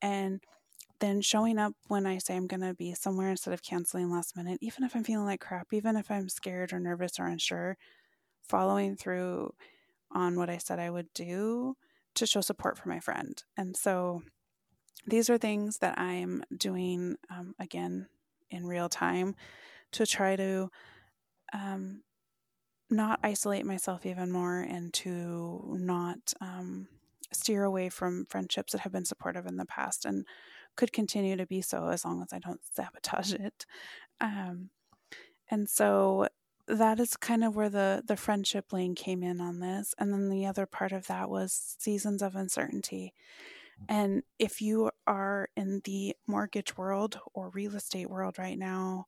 And 0.00 0.40
then 1.00 1.20
showing 1.20 1.58
up 1.58 1.74
when 1.86 2.06
I 2.06 2.18
say 2.18 2.34
I'm 2.34 2.46
going 2.46 2.62
to 2.62 2.74
be 2.74 2.94
somewhere 2.94 3.30
instead 3.30 3.54
of 3.54 3.62
canceling 3.62 4.10
last 4.10 4.36
minute, 4.36 4.58
even 4.62 4.84
if 4.84 4.96
I'm 4.96 5.04
feeling 5.04 5.26
like 5.26 5.40
crap, 5.40 5.68
even 5.72 5.96
if 5.96 6.10
I'm 6.10 6.28
scared 6.28 6.72
or 6.72 6.80
nervous 6.80 7.20
or 7.20 7.26
unsure, 7.26 7.76
following 8.48 8.96
through 8.96 9.54
on 10.10 10.36
what 10.36 10.50
I 10.50 10.58
said 10.58 10.78
I 10.78 10.90
would 10.90 11.12
do 11.14 11.76
to 12.14 12.26
show 12.26 12.40
support 12.40 12.78
for 12.78 12.88
my 12.88 13.00
friend. 13.00 13.42
And 13.56 13.76
so 13.76 14.22
these 15.06 15.30
are 15.30 15.38
things 15.38 15.78
that 15.78 15.98
I'm 15.98 16.42
doing 16.56 17.16
um, 17.30 17.54
again 17.58 18.08
in 18.50 18.66
real 18.66 18.88
time 18.88 19.34
to 19.92 20.06
try 20.06 20.36
to 20.36 20.70
um, 21.52 22.02
not 22.90 23.20
isolate 23.22 23.66
myself 23.66 24.06
even 24.06 24.30
more 24.30 24.60
and 24.60 24.92
to 24.94 25.76
not 25.78 26.32
um, 26.40 26.88
steer 27.32 27.64
away 27.64 27.88
from 27.88 28.26
friendships 28.26 28.72
that 28.72 28.80
have 28.80 28.92
been 28.92 29.04
supportive 29.04 29.46
in 29.46 29.56
the 29.56 29.66
past 29.66 30.04
and 30.04 30.26
could 30.76 30.92
continue 30.92 31.36
to 31.36 31.46
be 31.46 31.60
so 31.60 31.88
as 31.88 32.04
long 32.04 32.22
as 32.22 32.32
I 32.32 32.38
don't 32.38 32.60
sabotage 32.72 33.32
it. 33.34 33.66
Um, 34.20 34.70
and 35.50 35.68
so 35.68 36.28
that 36.68 37.00
is 37.00 37.16
kind 37.16 37.44
of 37.44 37.56
where 37.56 37.70
the 37.70 38.02
the 38.06 38.16
friendship 38.16 38.72
lane 38.72 38.94
came 38.94 39.22
in 39.22 39.40
on 39.40 39.60
this, 39.60 39.94
and 39.98 40.12
then 40.12 40.28
the 40.28 40.46
other 40.46 40.66
part 40.66 40.92
of 40.92 41.06
that 41.08 41.30
was 41.30 41.76
seasons 41.78 42.22
of 42.22 42.36
uncertainty. 42.36 43.14
And 43.88 44.22
if 44.38 44.60
you 44.60 44.90
are 45.06 45.48
in 45.56 45.80
the 45.84 46.16
mortgage 46.26 46.76
world 46.76 47.20
or 47.34 47.50
real 47.50 47.76
estate 47.76 48.10
world 48.10 48.38
right 48.38 48.58
now, 48.58 49.06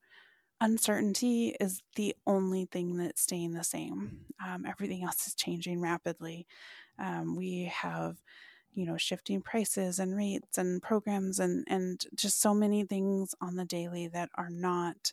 uncertainty 0.61 1.57
is 1.61 1.83
the 1.97 2.15
only 2.27 2.67
thing 2.67 2.97
that's 2.97 3.23
staying 3.23 3.53
the 3.53 3.65
same. 3.65 4.21
Um, 4.45 4.65
everything 4.67 5.05
else 5.05 5.27
is 5.27 5.35
changing 5.35 5.81
rapidly. 5.81 6.47
Um, 6.99 7.37
we 7.37 7.65
have 7.65 8.19
you 8.73 8.87
know 8.87 8.97
shifting 8.97 9.43
prices 9.43 9.99
and 9.99 10.17
rates 10.17 10.57
and 10.59 10.83
programs 10.83 11.41
and 11.41 11.65
and 11.69 12.05
just 12.15 12.41
so 12.41 12.55
many 12.55 12.85
things 12.85 13.35
on 13.41 13.57
the 13.57 13.65
daily 13.65 14.09
that 14.09 14.31
are 14.37 14.51
not 14.51 15.13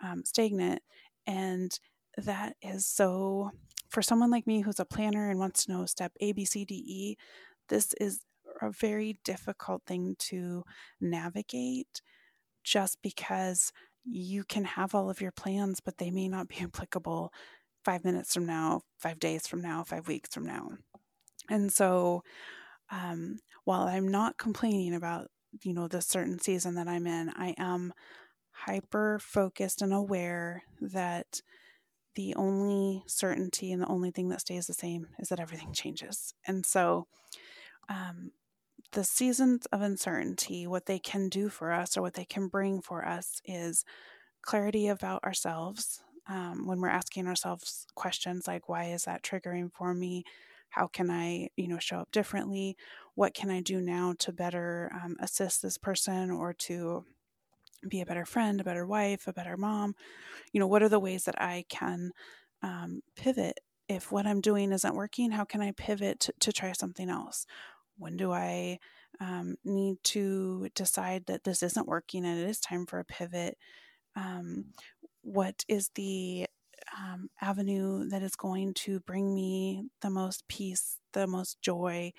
um, 0.00 0.24
stagnant 0.24 0.82
and 1.26 1.78
that 2.16 2.56
is 2.62 2.86
so 2.86 3.50
for 3.88 4.02
someone 4.02 4.30
like 4.30 4.46
me 4.46 4.60
who's 4.60 4.80
a 4.80 4.84
planner 4.84 5.30
and 5.30 5.38
wants 5.38 5.64
to 5.64 5.72
know 5.72 5.86
step 5.86 6.12
a 6.20 6.32
b 6.32 6.44
c 6.44 6.64
d 6.64 6.74
e 6.74 7.16
this 7.68 7.94
is 8.00 8.20
a 8.62 8.70
very 8.70 9.18
difficult 9.24 9.82
thing 9.86 10.16
to 10.18 10.64
navigate 11.00 12.00
just 12.64 12.98
because 13.02 13.70
you 14.04 14.44
can 14.44 14.64
have 14.64 14.94
all 14.94 15.10
of 15.10 15.20
your 15.20 15.32
plans 15.32 15.80
but 15.80 15.98
they 15.98 16.10
may 16.10 16.28
not 16.28 16.48
be 16.48 16.56
applicable 16.62 17.32
five 17.84 18.04
minutes 18.04 18.34
from 18.34 18.46
now 18.46 18.80
five 18.98 19.20
days 19.20 19.46
from 19.46 19.62
now 19.62 19.84
five 19.84 20.08
weeks 20.08 20.34
from 20.34 20.44
now. 20.44 20.70
And 21.48 21.72
so 21.72 22.24
um, 22.90 23.38
while 23.64 23.82
I'm 23.82 24.08
not 24.08 24.38
complaining 24.38 24.92
about, 24.92 25.28
you 25.62 25.72
know, 25.72 25.86
the 25.86 26.02
certain 26.02 26.40
season 26.40 26.74
that 26.74 26.88
I'm 26.88 27.06
in, 27.06 27.30
I 27.30 27.54
am 27.58 27.92
hyper 28.64 29.18
focused 29.20 29.82
and 29.82 29.92
aware 29.92 30.62
that 30.80 31.42
the 32.14 32.34
only 32.34 33.02
certainty 33.06 33.72
and 33.72 33.82
the 33.82 33.88
only 33.88 34.10
thing 34.10 34.28
that 34.30 34.40
stays 34.40 34.66
the 34.66 34.74
same 34.74 35.08
is 35.18 35.28
that 35.28 35.40
everything 35.40 35.72
changes. 35.72 36.34
And 36.46 36.64
so, 36.64 37.06
um, 37.88 38.32
the 38.92 39.04
seasons 39.04 39.66
of 39.66 39.82
uncertainty, 39.82 40.66
what 40.66 40.86
they 40.86 40.98
can 40.98 41.28
do 41.28 41.48
for 41.48 41.72
us 41.72 41.96
or 41.96 42.02
what 42.02 42.14
they 42.14 42.24
can 42.24 42.48
bring 42.48 42.80
for 42.80 43.06
us 43.06 43.40
is 43.44 43.84
clarity 44.42 44.88
about 44.88 45.24
ourselves. 45.24 46.02
Um, 46.28 46.66
when 46.66 46.80
we're 46.80 46.88
asking 46.88 47.26
ourselves 47.26 47.86
questions 47.94 48.46
like, 48.46 48.68
why 48.68 48.84
is 48.86 49.04
that 49.04 49.22
triggering 49.22 49.70
for 49.72 49.92
me? 49.92 50.24
how 50.70 50.86
can 50.86 51.10
i 51.10 51.48
you 51.56 51.66
know 51.68 51.78
show 51.78 51.98
up 51.98 52.10
differently 52.12 52.76
what 53.14 53.34
can 53.34 53.50
i 53.50 53.60
do 53.60 53.80
now 53.80 54.14
to 54.18 54.32
better 54.32 54.90
um, 54.94 55.16
assist 55.20 55.62
this 55.62 55.78
person 55.78 56.30
or 56.30 56.52
to 56.52 57.04
be 57.88 58.00
a 58.00 58.06
better 58.06 58.24
friend 58.24 58.60
a 58.60 58.64
better 58.64 58.86
wife 58.86 59.26
a 59.26 59.32
better 59.32 59.56
mom? 59.56 59.94
You 60.52 60.60
know 60.60 60.66
what 60.66 60.82
are 60.82 60.88
the 60.88 61.00
ways 61.00 61.24
that 61.24 61.40
i 61.40 61.64
can 61.68 62.12
um, 62.62 63.00
pivot 63.16 63.60
if 63.88 64.10
what 64.10 64.26
i'm 64.26 64.40
doing 64.40 64.72
isn't 64.72 64.94
working? 64.94 65.30
How 65.30 65.44
can 65.44 65.60
i 65.60 65.72
pivot 65.72 66.20
to, 66.20 66.32
to 66.40 66.52
try 66.52 66.72
something 66.72 67.08
else? 67.08 67.46
When 67.98 68.16
do 68.16 68.32
i 68.32 68.78
um, 69.20 69.56
need 69.64 69.96
to 70.04 70.68
decide 70.74 71.26
that 71.26 71.44
this 71.44 71.62
isn't 71.62 71.88
working 71.88 72.24
and 72.24 72.38
it 72.38 72.48
is 72.48 72.60
time 72.60 72.86
for 72.86 72.98
a 72.98 73.04
pivot? 73.04 73.56
Um, 74.14 74.66
what 75.22 75.64
is 75.68 75.90
the 75.94 76.46
um, 76.96 77.28
avenue 77.40 78.08
that 78.08 78.22
is 78.22 78.36
going 78.36 78.74
to 78.74 79.00
bring 79.00 79.34
me 79.34 79.88
the 80.02 80.10
most 80.10 80.46
peace, 80.48 80.98
the 81.12 81.26
most 81.26 81.60
joy, 81.60 82.12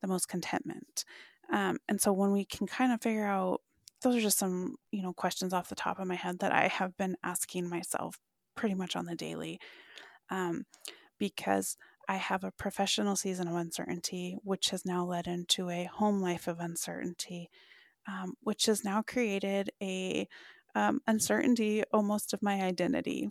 the 0.00 0.08
most 0.08 0.28
contentment. 0.28 1.04
Um, 1.52 1.78
and 1.88 2.00
so 2.00 2.12
when 2.12 2.32
we 2.32 2.44
can 2.44 2.66
kind 2.66 2.92
of 2.92 3.02
figure 3.02 3.26
out, 3.26 3.60
those 4.02 4.16
are 4.16 4.20
just 4.20 4.38
some, 4.38 4.76
you 4.90 5.02
know, 5.02 5.12
questions 5.12 5.52
off 5.52 5.68
the 5.68 5.74
top 5.74 5.98
of 5.98 6.06
my 6.06 6.14
head 6.14 6.38
that 6.40 6.52
I 6.52 6.68
have 6.68 6.96
been 6.96 7.16
asking 7.22 7.68
myself 7.68 8.18
pretty 8.56 8.74
much 8.74 8.96
on 8.96 9.06
the 9.06 9.14
daily, 9.14 9.60
um, 10.30 10.64
because 11.18 11.76
I 12.08 12.16
have 12.16 12.44
a 12.44 12.50
professional 12.50 13.16
season 13.16 13.46
of 13.48 13.54
uncertainty, 13.54 14.36
which 14.42 14.70
has 14.70 14.84
now 14.84 15.04
led 15.04 15.26
into 15.26 15.70
a 15.70 15.84
home 15.84 16.20
life 16.20 16.48
of 16.48 16.60
uncertainty, 16.60 17.50
um, 18.08 18.34
which 18.42 18.66
has 18.66 18.84
now 18.84 19.02
created 19.02 19.70
a 19.82 20.26
um, 20.74 21.00
uncertainty 21.06 21.82
almost 21.92 22.32
of 22.32 22.42
my 22.42 22.62
identity 22.62 23.30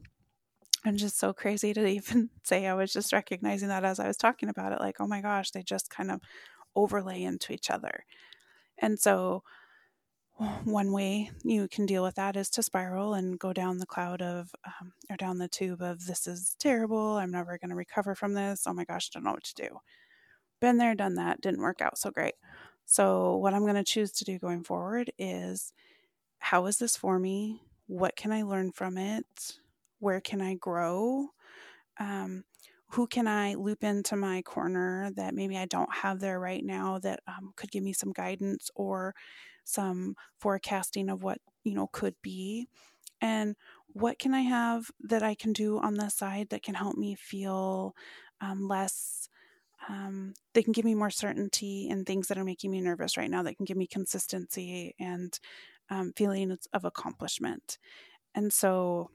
I'm 0.85 0.97
just 0.97 1.19
so 1.19 1.33
crazy 1.33 1.73
to 1.73 1.85
even 1.87 2.29
say 2.43 2.67
I 2.67 2.73
was 2.73 2.93
just 2.93 3.13
recognizing 3.13 3.67
that 3.69 3.83
as 3.83 3.99
I 3.99 4.07
was 4.07 4.17
talking 4.17 4.49
about 4.49 4.71
it, 4.71 4.79
like, 4.79 4.97
oh 4.99 5.07
my 5.07 5.21
gosh, 5.21 5.51
they 5.51 5.63
just 5.63 5.89
kind 5.89 6.11
of 6.11 6.21
overlay 6.75 7.23
into 7.23 7.53
each 7.53 7.69
other. 7.69 8.05
And 8.77 8.99
so, 8.99 9.43
one 10.63 10.91
way 10.91 11.31
you 11.43 11.67
can 11.67 11.85
deal 11.85 12.03
with 12.03 12.15
that 12.15 12.35
is 12.35 12.49
to 12.51 12.63
spiral 12.63 13.13
and 13.13 13.39
go 13.39 13.53
down 13.53 13.77
the 13.77 13.85
cloud 13.85 14.21
of, 14.21 14.53
um, 14.65 14.93
or 15.09 15.17
down 15.17 15.37
the 15.37 15.47
tube 15.47 15.81
of, 15.81 16.05
this 16.05 16.27
is 16.27 16.55
terrible. 16.59 17.17
I'm 17.17 17.31
never 17.31 17.57
going 17.57 17.69
to 17.69 17.75
recover 17.75 18.15
from 18.15 18.33
this. 18.33 18.63
Oh 18.65 18.73
my 18.73 18.85
gosh, 18.85 19.09
I 19.09 19.17
don't 19.17 19.25
know 19.25 19.31
what 19.33 19.43
to 19.43 19.55
do. 19.55 19.79
Been 20.61 20.77
there, 20.77 20.95
done 20.95 21.15
that, 21.15 21.41
didn't 21.41 21.61
work 21.61 21.81
out 21.81 21.97
so 21.97 22.11
great. 22.11 22.35
So, 22.85 23.37
what 23.37 23.53
I'm 23.53 23.63
going 23.63 23.75
to 23.75 23.83
choose 23.83 24.11
to 24.13 24.25
do 24.25 24.39
going 24.39 24.63
forward 24.63 25.11
is 25.17 25.73
how 26.39 26.65
is 26.65 26.77
this 26.79 26.97
for 26.97 27.19
me? 27.19 27.61
What 27.87 28.15
can 28.15 28.31
I 28.31 28.43
learn 28.43 28.71
from 28.71 28.97
it? 28.97 29.59
where 29.99 30.21
can 30.21 30.41
I 30.41 30.55
grow? 30.55 31.27
Um, 31.99 32.43
who 32.87 33.05
can 33.05 33.27
I 33.27 33.53
loop 33.53 33.83
into 33.83 34.15
my 34.15 34.41
corner 34.41 35.11
that 35.15 35.35
maybe 35.35 35.57
I 35.57 35.65
don't 35.65 35.93
have 35.93 36.19
there 36.19 36.39
right 36.39 36.63
now 36.63 36.97
that 36.99 37.19
um, 37.27 37.53
could 37.55 37.69
give 37.71 37.83
me 37.83 37.93
some 37.93 38.11
guidance 38.11 38.71
or 38.75 39.13
some 39.69 40.15
forecasting 40.39 41.09
of 41.09 41.23
what 41.23 41.39
you 41.63 41.73
know 41.75 41.87
could 41.91 42.15
be, 42.21 42.67
and 43.21 43.55
what 43.87 44.19
can 44.19 44.33
I 44.33 44.41
have 44.41 44.91
that 45.01 45.23
I 45.23 45.35
can 45.35 45.53
do 45.53 45.79
on 45.79 45.95
the 45.95 46.09
side 46.09 46.49
that 46.49 46.63
can 46.63 46.75
help 46.75 46.97
me 46.97 47.15
feel 47.15 47.95
um, 48.41 48.67
less. 48.67 49.29
Um, 49.87 50.33
they 50.53 50.61
can 50.61 50.73
give 50.73 50.85
me 50.85 50.93
more 50.93 51.09
certainty 51.09 51.87
in 51.89 52.03
things 52.03 52.27
that 52.27 52.37
are 52.37 52.43
making 52.43 52.71
me 52.71 52.81
nervous 52.81 53.17
right 53.17 53.29
now. 53.29 53.43
That 53.43 53.55
can 53.55 53.65
give 53.65 53.77
me 53.77 53.87
consistency 53.87 54.93
and 54.99 55.39
um, 55.89 56.13
feelings 56.15 56.67
of 56.73 56.85
accomplishment. 56.85 57.77
And 58.35 58.53
so 58.53 59.09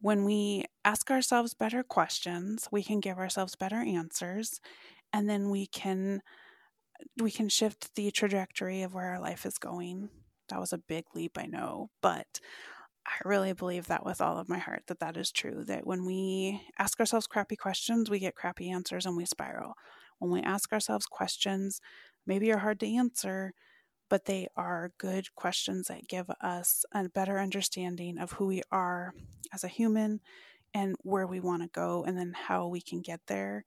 when 0.00 0.24
we 0.24 0.64
ask 0.84 1.10
ourselves 1.10 1.54
better 1.54 1.82
questions, 1.82 2.68
we 2.72 2.82
can 2.82 3.00
give 3.00 3.18
ourselves 3.18 3.54
better 3.56 3.76
answers, 3.76 4.60
and 5.12 5.28
then 5.28 5.50
we 5.50 5.66
can 5.66 6.22
we 7.20 7.30
can 7.30 7.48
shift 7.48 7.94
the 7.94 8.10
trajectory 8.10 8.82
of 8.82 8.94
where 8.94 9.10
our 9.10 9.20
life 9.20 9.46
is 9.46 9.58
going. 9.58 10.10
That 10.48 10.60
was 10.60 10.72
a 10.72 10.78
big 10.78 11.04
leap, 11.14 11.38
I 11.38 11.46
know, 11.46 11.90
but 12.02 12.40
I 13.06 13.28
really 13.28 13.52
believe 13.52 13.86
that 13.86 14.04
with 14.04 14.20
all 14.20 14.38
of 14.38 14.48
my 14.48 14.58
heart 14.58 14.84
that 14.88 15.00
that 15.00 15.16
is 15.16 15.32
true. 15.32 15.64
That 15.64 15.86
when 15.86 16.04
we 16.04 16.60
ask 16.78 17.00
ourselves 17.00 17.26
crappy 17.26 17.56
questions, 17.56 18.10
we 18.10 18.18
get 18.18 18.34
crappy 18.34 18.70
answers 18.70 19.06
and 19.06 19.16
we 19.16 19.24
spiral. 19.24 19.74
When 20.18 20.30
we 20.30 20.42
ask 20.42 20.72
ourselves 20.72 21.06
questions, 21.06 21.80
maybe 22.26 22.52
are 22.52 22.58
hard 22.58 22.78
to 22.80 22.94
answer, 22.94 23.52
but 24.08 24.26
they 24.26 24.48
are 24.56 24.92
good 24.98 25.34
questions 25.34 25.88
that 25.88 26.08
give 26.08 26.26
us 26.42 26.84
a 26.92 27.08
better 27.08 27.38
understanding 27.38 28.18
of 28.18 28.32
who 28.32 28.46
we 28.46 28.62
are 28.70 29.12
as 29.52 29.64
a 29.64 29.68
human 29.68 30.20
and 30.74 30.94
where 31.02 31.26
we 31.26 31.40
want 31.40 31.62
to 31.62 31.68
go 31.68 32.04
and 32.04 32.18
then 32.18 32.34
how 32.34 32.66
we 32.66 32.80
can 32.80 33.00
get 33.00 33.20
there. 33.26 33.64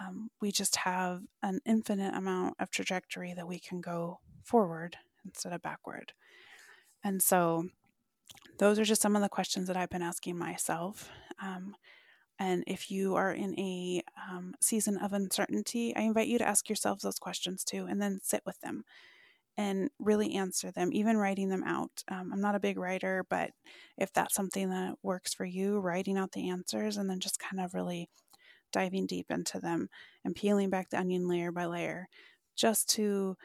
Um, 0.00 0.30
we 0.40 0.50
just 0.50 0.76
have 0.76 1.22
an 1.42 1.60
infinite 1.64 2.14
amount 2.14 2.54
of 2.58 2.70
trajectory 2.70 3.34
that 3.34 3.48
we 3.48 3.58
can 3.58 3.80
go 3.80 4.20
forward 4.42 4.96
instead 5.24 5.52
of 5.52 5.62
backward. 5.62 6.12
And 7.02 7.22
so, 7.22 7.68
those 8.58 8.78
are 8.78 8.84
just 8.84 9.02
some 9.02 9.16
of 9.16 9.22
the 9.22 9.28
questions 9.28 9.68
that 9.68 9.76
I've 9.76 9.90
been 9.90 10.02
asking 10.02 10.38
myself. 10.38 11.10
Um, 11.42 11.74
and 12.38 12.64
if 12.66 12.90
you 12.90 13.14
are 13.14 13.32
in 13.32 13.58
a 13.58 14.02
um, 14.30 14.54
season 14.60 14.96
of 14.98 15.12
uncertainty, 15.12 15.94
I 15.94 16.02
invite 16.02 16.28
you 16.28 16.38
to 16.38 16.48
ask 16.48 16.68
yourselves 16.68 17.02
those 17.02 17.18
questions 17.18 17.64
too 17.64 17.86
and 17.88 18.00
then 18.00 18.18
sit 18.22 18.42
with 18.44 18.60
them 18.60 18.84
and 19.56 19.88
really 20.00 20.34
answer 20.34 20.72
them, 20.72 20.90
even 20.92 21.16
writing 21.16 21.48
them 21.48 21.62
out. 21.64 22.02
Um, 22.08 22.30
I'm 22.32 22.40
not 22.40 22.56
a 22.56 22.60
big 22.60 22.76
writer, 22.76 23.24
but 23.30 23.50
if 23.96 24.12
that's 24.12 24.34
something 24.34 24.70
that 24.70 24.96
works 25.02 25.32
for 25.32 25.44
you, 25.44 25.78
writing 25.78 26.18
out 26.18 26.32
the 26.32 26.50
answers 26.50 26.96
and 26.96 27.08
then 27.08 27.20
just 27.20 27.38
kind 27.38 27.60
of 27.60 27.72
really 27.72 28.08
diving 28.74 29.06
deep 29.06 29.30
into 29.30 29.60
them 29.60 29.88
and 30.24 30.34
peeling 30.34 30.68
back 30.68 30.90
the 30.90 30.98
onion 30.98 31.28
layer 31.28 31.52
by 31.52 31.64
layer 31.64 32.08
just 32.56 32.88
to 32.88 33.36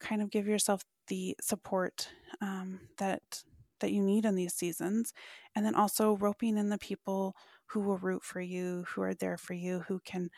kind 0.00 0.22
of 0.22 0.30
give 0.30 0.48
yourself 0.48 0.82
the 1.08 1.36
support 1.40 2.08
um, 2.40 2.80
that 2.96 3.44
that 3.80 3.92
you 3.92 4.02
need 4.02 4.24
in 4.24 4.34
these 4.34 4.54
seasons. 4.54 5.12
And 5.54 5.64
then 5.64 5.76
also 5.76 6.16
roping 6.16 6.56
in 6.56 6.70
the 6.70 6.78
people 6.78 7.36
who 7.66 7.80
will 7.80 7.98
root 7.98 8.24
for 8.24 8.40
you 8.40 8.84
who 8.88 9.02
are 9.02 9.14
there 9.14 9.36
for 9.36 9.52
you 9.52 9.84
who 9.86 10.00
can 10.04 10.30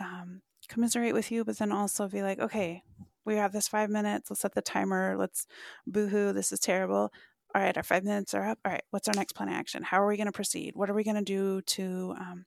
um, 0.00 0.40
commiserate 0.68 1.14
with 1.14 1.30
you 1.30 1.44
but 1.44 1.58
then 1.58 1.70
also 1.70 2.08
be 2.08 2.22
like 2.22 2.38
okay 2.40 2.82
we 3.26 3.34
have 3.34 3.52
this 3.52 3.68
five 3.68 3.90
minutes. 3.90 4.30
Let's 4.30 4.40
set 4.40 4.54
the 4.54 4.62
timer. 4.62 5.16
Let's 5.18 5.46
boohoo. 5.86 6.32
This 6.32 6.52
is 6.52 6.60
terrible. 6.60 7.12
All 7.54 7.62
right 7.62 7.76
our 7.76 7.82
five 7.82 8.04
minutes 8.04 8.34
are 8.34 8.48
up. 8.48 8.58
All 8.64 8.72
right 8.72 8.82
what's 8.90 9.08
our 9.08 9.14
next 9.14 9.34
plan 9.34 9.48
of 9.48 9.54
action? 9.54 9.82
How 9.82 10.00
are 10.00 10.06
we 10.06 10.16
going 10.16 10.26
to 10.26 10.32
proceed? 10.32 10.72
What 10.74 10.88
are 10.88 10.94
we 10.94 11.04
going 11.04 11.16
to 11.16 11.22
do 11.22 11.60
to 11.62 12.14
um, 12.18 12.46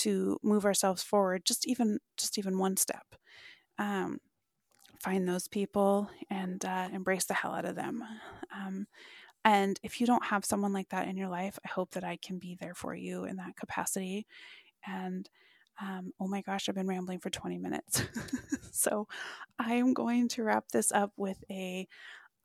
to 0.00 0.38
move 0.42 0.64
ourselves 0.64 1.02
forward 1.02 1.44
just 1.44 1.66
even 1.66 1.98
just 2.16 2.38
even 2.38 2.58
one 2.58 2.76
step 2.76 3.06
um, 3.78 4.18
find 5.00 5.28
those 5.28 5.48
people 5.48 6.10
and 6.30 6.64
uh, 6.64 6.88
embrace 6.92 7.24
the 7.24 7.34
hell 7.34 7.54
out 7.54 7.64
of 7.64 7.76
them 7.76 8.02
um, 8.54 8.86
and 9.44 9.80
if 9.82 10.00
you 10.00 10.06
don't 10.06 10.24
have 10.24 10.44
someone 10.44 10.72
like 10.72 10.88
that 10.90 11.08
in 11.08 11.16
your 11.16 11.28
life 11.28 11.58
i 11.64 11.68
hope 11.68 11.90
that 11.92 12.04
i 12.04 12.16
can 12.16 12.38
be 12.38 12.56
there 12.60 12.74
for 12.74 12.94
you 12.94 13.24
in 13.24 13.36
that 13.36 13.56
capacity 13.56 14.26
and 14.86 15.28
um, 15.80 16.12
oh 16.20 16.28
my 16.28 16.42
gosh 16.42 16.68
i've 16.68 16.74
been 16.74 16.88
rambling 16.88 17.18
for 17.18 17.30
20 17.30 17.58
minutes 17.58 18.02
so 18.72 19.06
i 19.58 19.74
am 19.74 19.94
going 19.94 20.28
to 20.28 20.42
wrap 20.42 20.64
this 20.72 20.92
up 20.92 21.12
with 21.16 21.42
a 21.50 21.86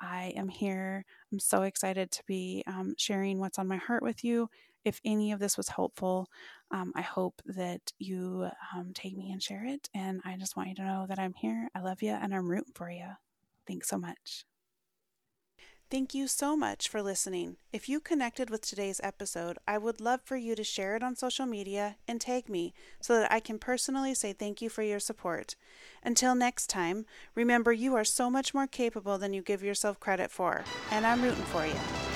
I 0.02 0.34
am 0.36 0.50
here. 0.50 1.06
I'm 1.32 1.40
so 1.40 1.64
excited 1.64 2.12
to 2.12 2.24
be 2.28 2.64
um, 2.68 2.96
sharing 2.98 3.40
what's 3.40 3.60
on 3.60 3.68
my 3.68 3.78
heart 3.78 4.04
with 4.04 4.24
you. 4.24 4.50
If 4.86 5.02
any 5.04 5.32
of 5.32 5.40
this 5.40 5.58
was 5.58 5.70
helpful, 5.70 6.30
um, 6.72 6.94
I 6.96 7.02
hope 7.02 7.42
that 7.46 7.92
you 8.00 8.50
um, 8.76 8.92
take 8.94 9.18
me 9.18 9.32
and 9.32 9.42
share 9.44 9.66
it. 9.66 9.90
And 9.94 10.22
I 10.24 10.38
just 10.38 10.56
want 10.56 10.70
you 10.70 10.76
to 10.76 10.86
know 10.86 11.06
that 11.10 11.20
I'm 11.20 11.34
here. 11.34 11.70
I 11.76 11.82
love 11.82 12.02
you 12.02 12.12
and 12.12 12.34
I'm 12.34 12.50
rooting 12.50 12.74
for 12.76 12.90
you. 12.90 13.08
Thanks 13.68 13.90
so 13.90 13.98
much. 13.98 14.46
Thank 15.92 16.16
you 16.16 16.28
so 16.28 16.58
much 16.58 16.90
for 16.90 17.04
listening. 17.04 17.58
If 17.72 17.88
you 17.88 18.00
connected 18.00 18.50
with 18.50 18.62
today's 18.62 19.00
episode, 19.04 19.60
I 19.68 19.78
would 19.78 20.02
love 20.02 20.22
for 20.24 20.36
you 20.36 20.56
to 20.56 20.64
share 20.64 20.96
it 20.96 21.04
on 21.04 21.16
social 21.16 21.46
media 21.46 21.98
and 22.08 22.20
tag 22.20 22.50
me 22.50 22.74
so 23.00 23.20
that 23.20 23.32
I 23.32 23.40
can 23.40 23.60
personally 23.60 24.16
say 24.16 24.34
thank 24.34 24.64
you 24.64 24.70
for 24.70 24.82
your 24.82 25.00
support. 25.00 25.56
Until 26.04 26.34
next 26.34 26.68
time, 26.68 27.06
remember 27.36 27.72
you 27.72 27.96
are 27.96 28.04
so 28.04 28.32
much 28.32 28.52
more 28.52 28.68
capable 28.68 29.20
than 29.20 29.34
you 29.34 29.44
give 29.44 29.62
yourself 29.62 30.00
credit 30.00 30.32
for, 30.32 30.64
and 30.90 31.06
I'm 31.06 31.22
rooting 31.22 31.46
for 31.46 31.66
you. 31.68 32.15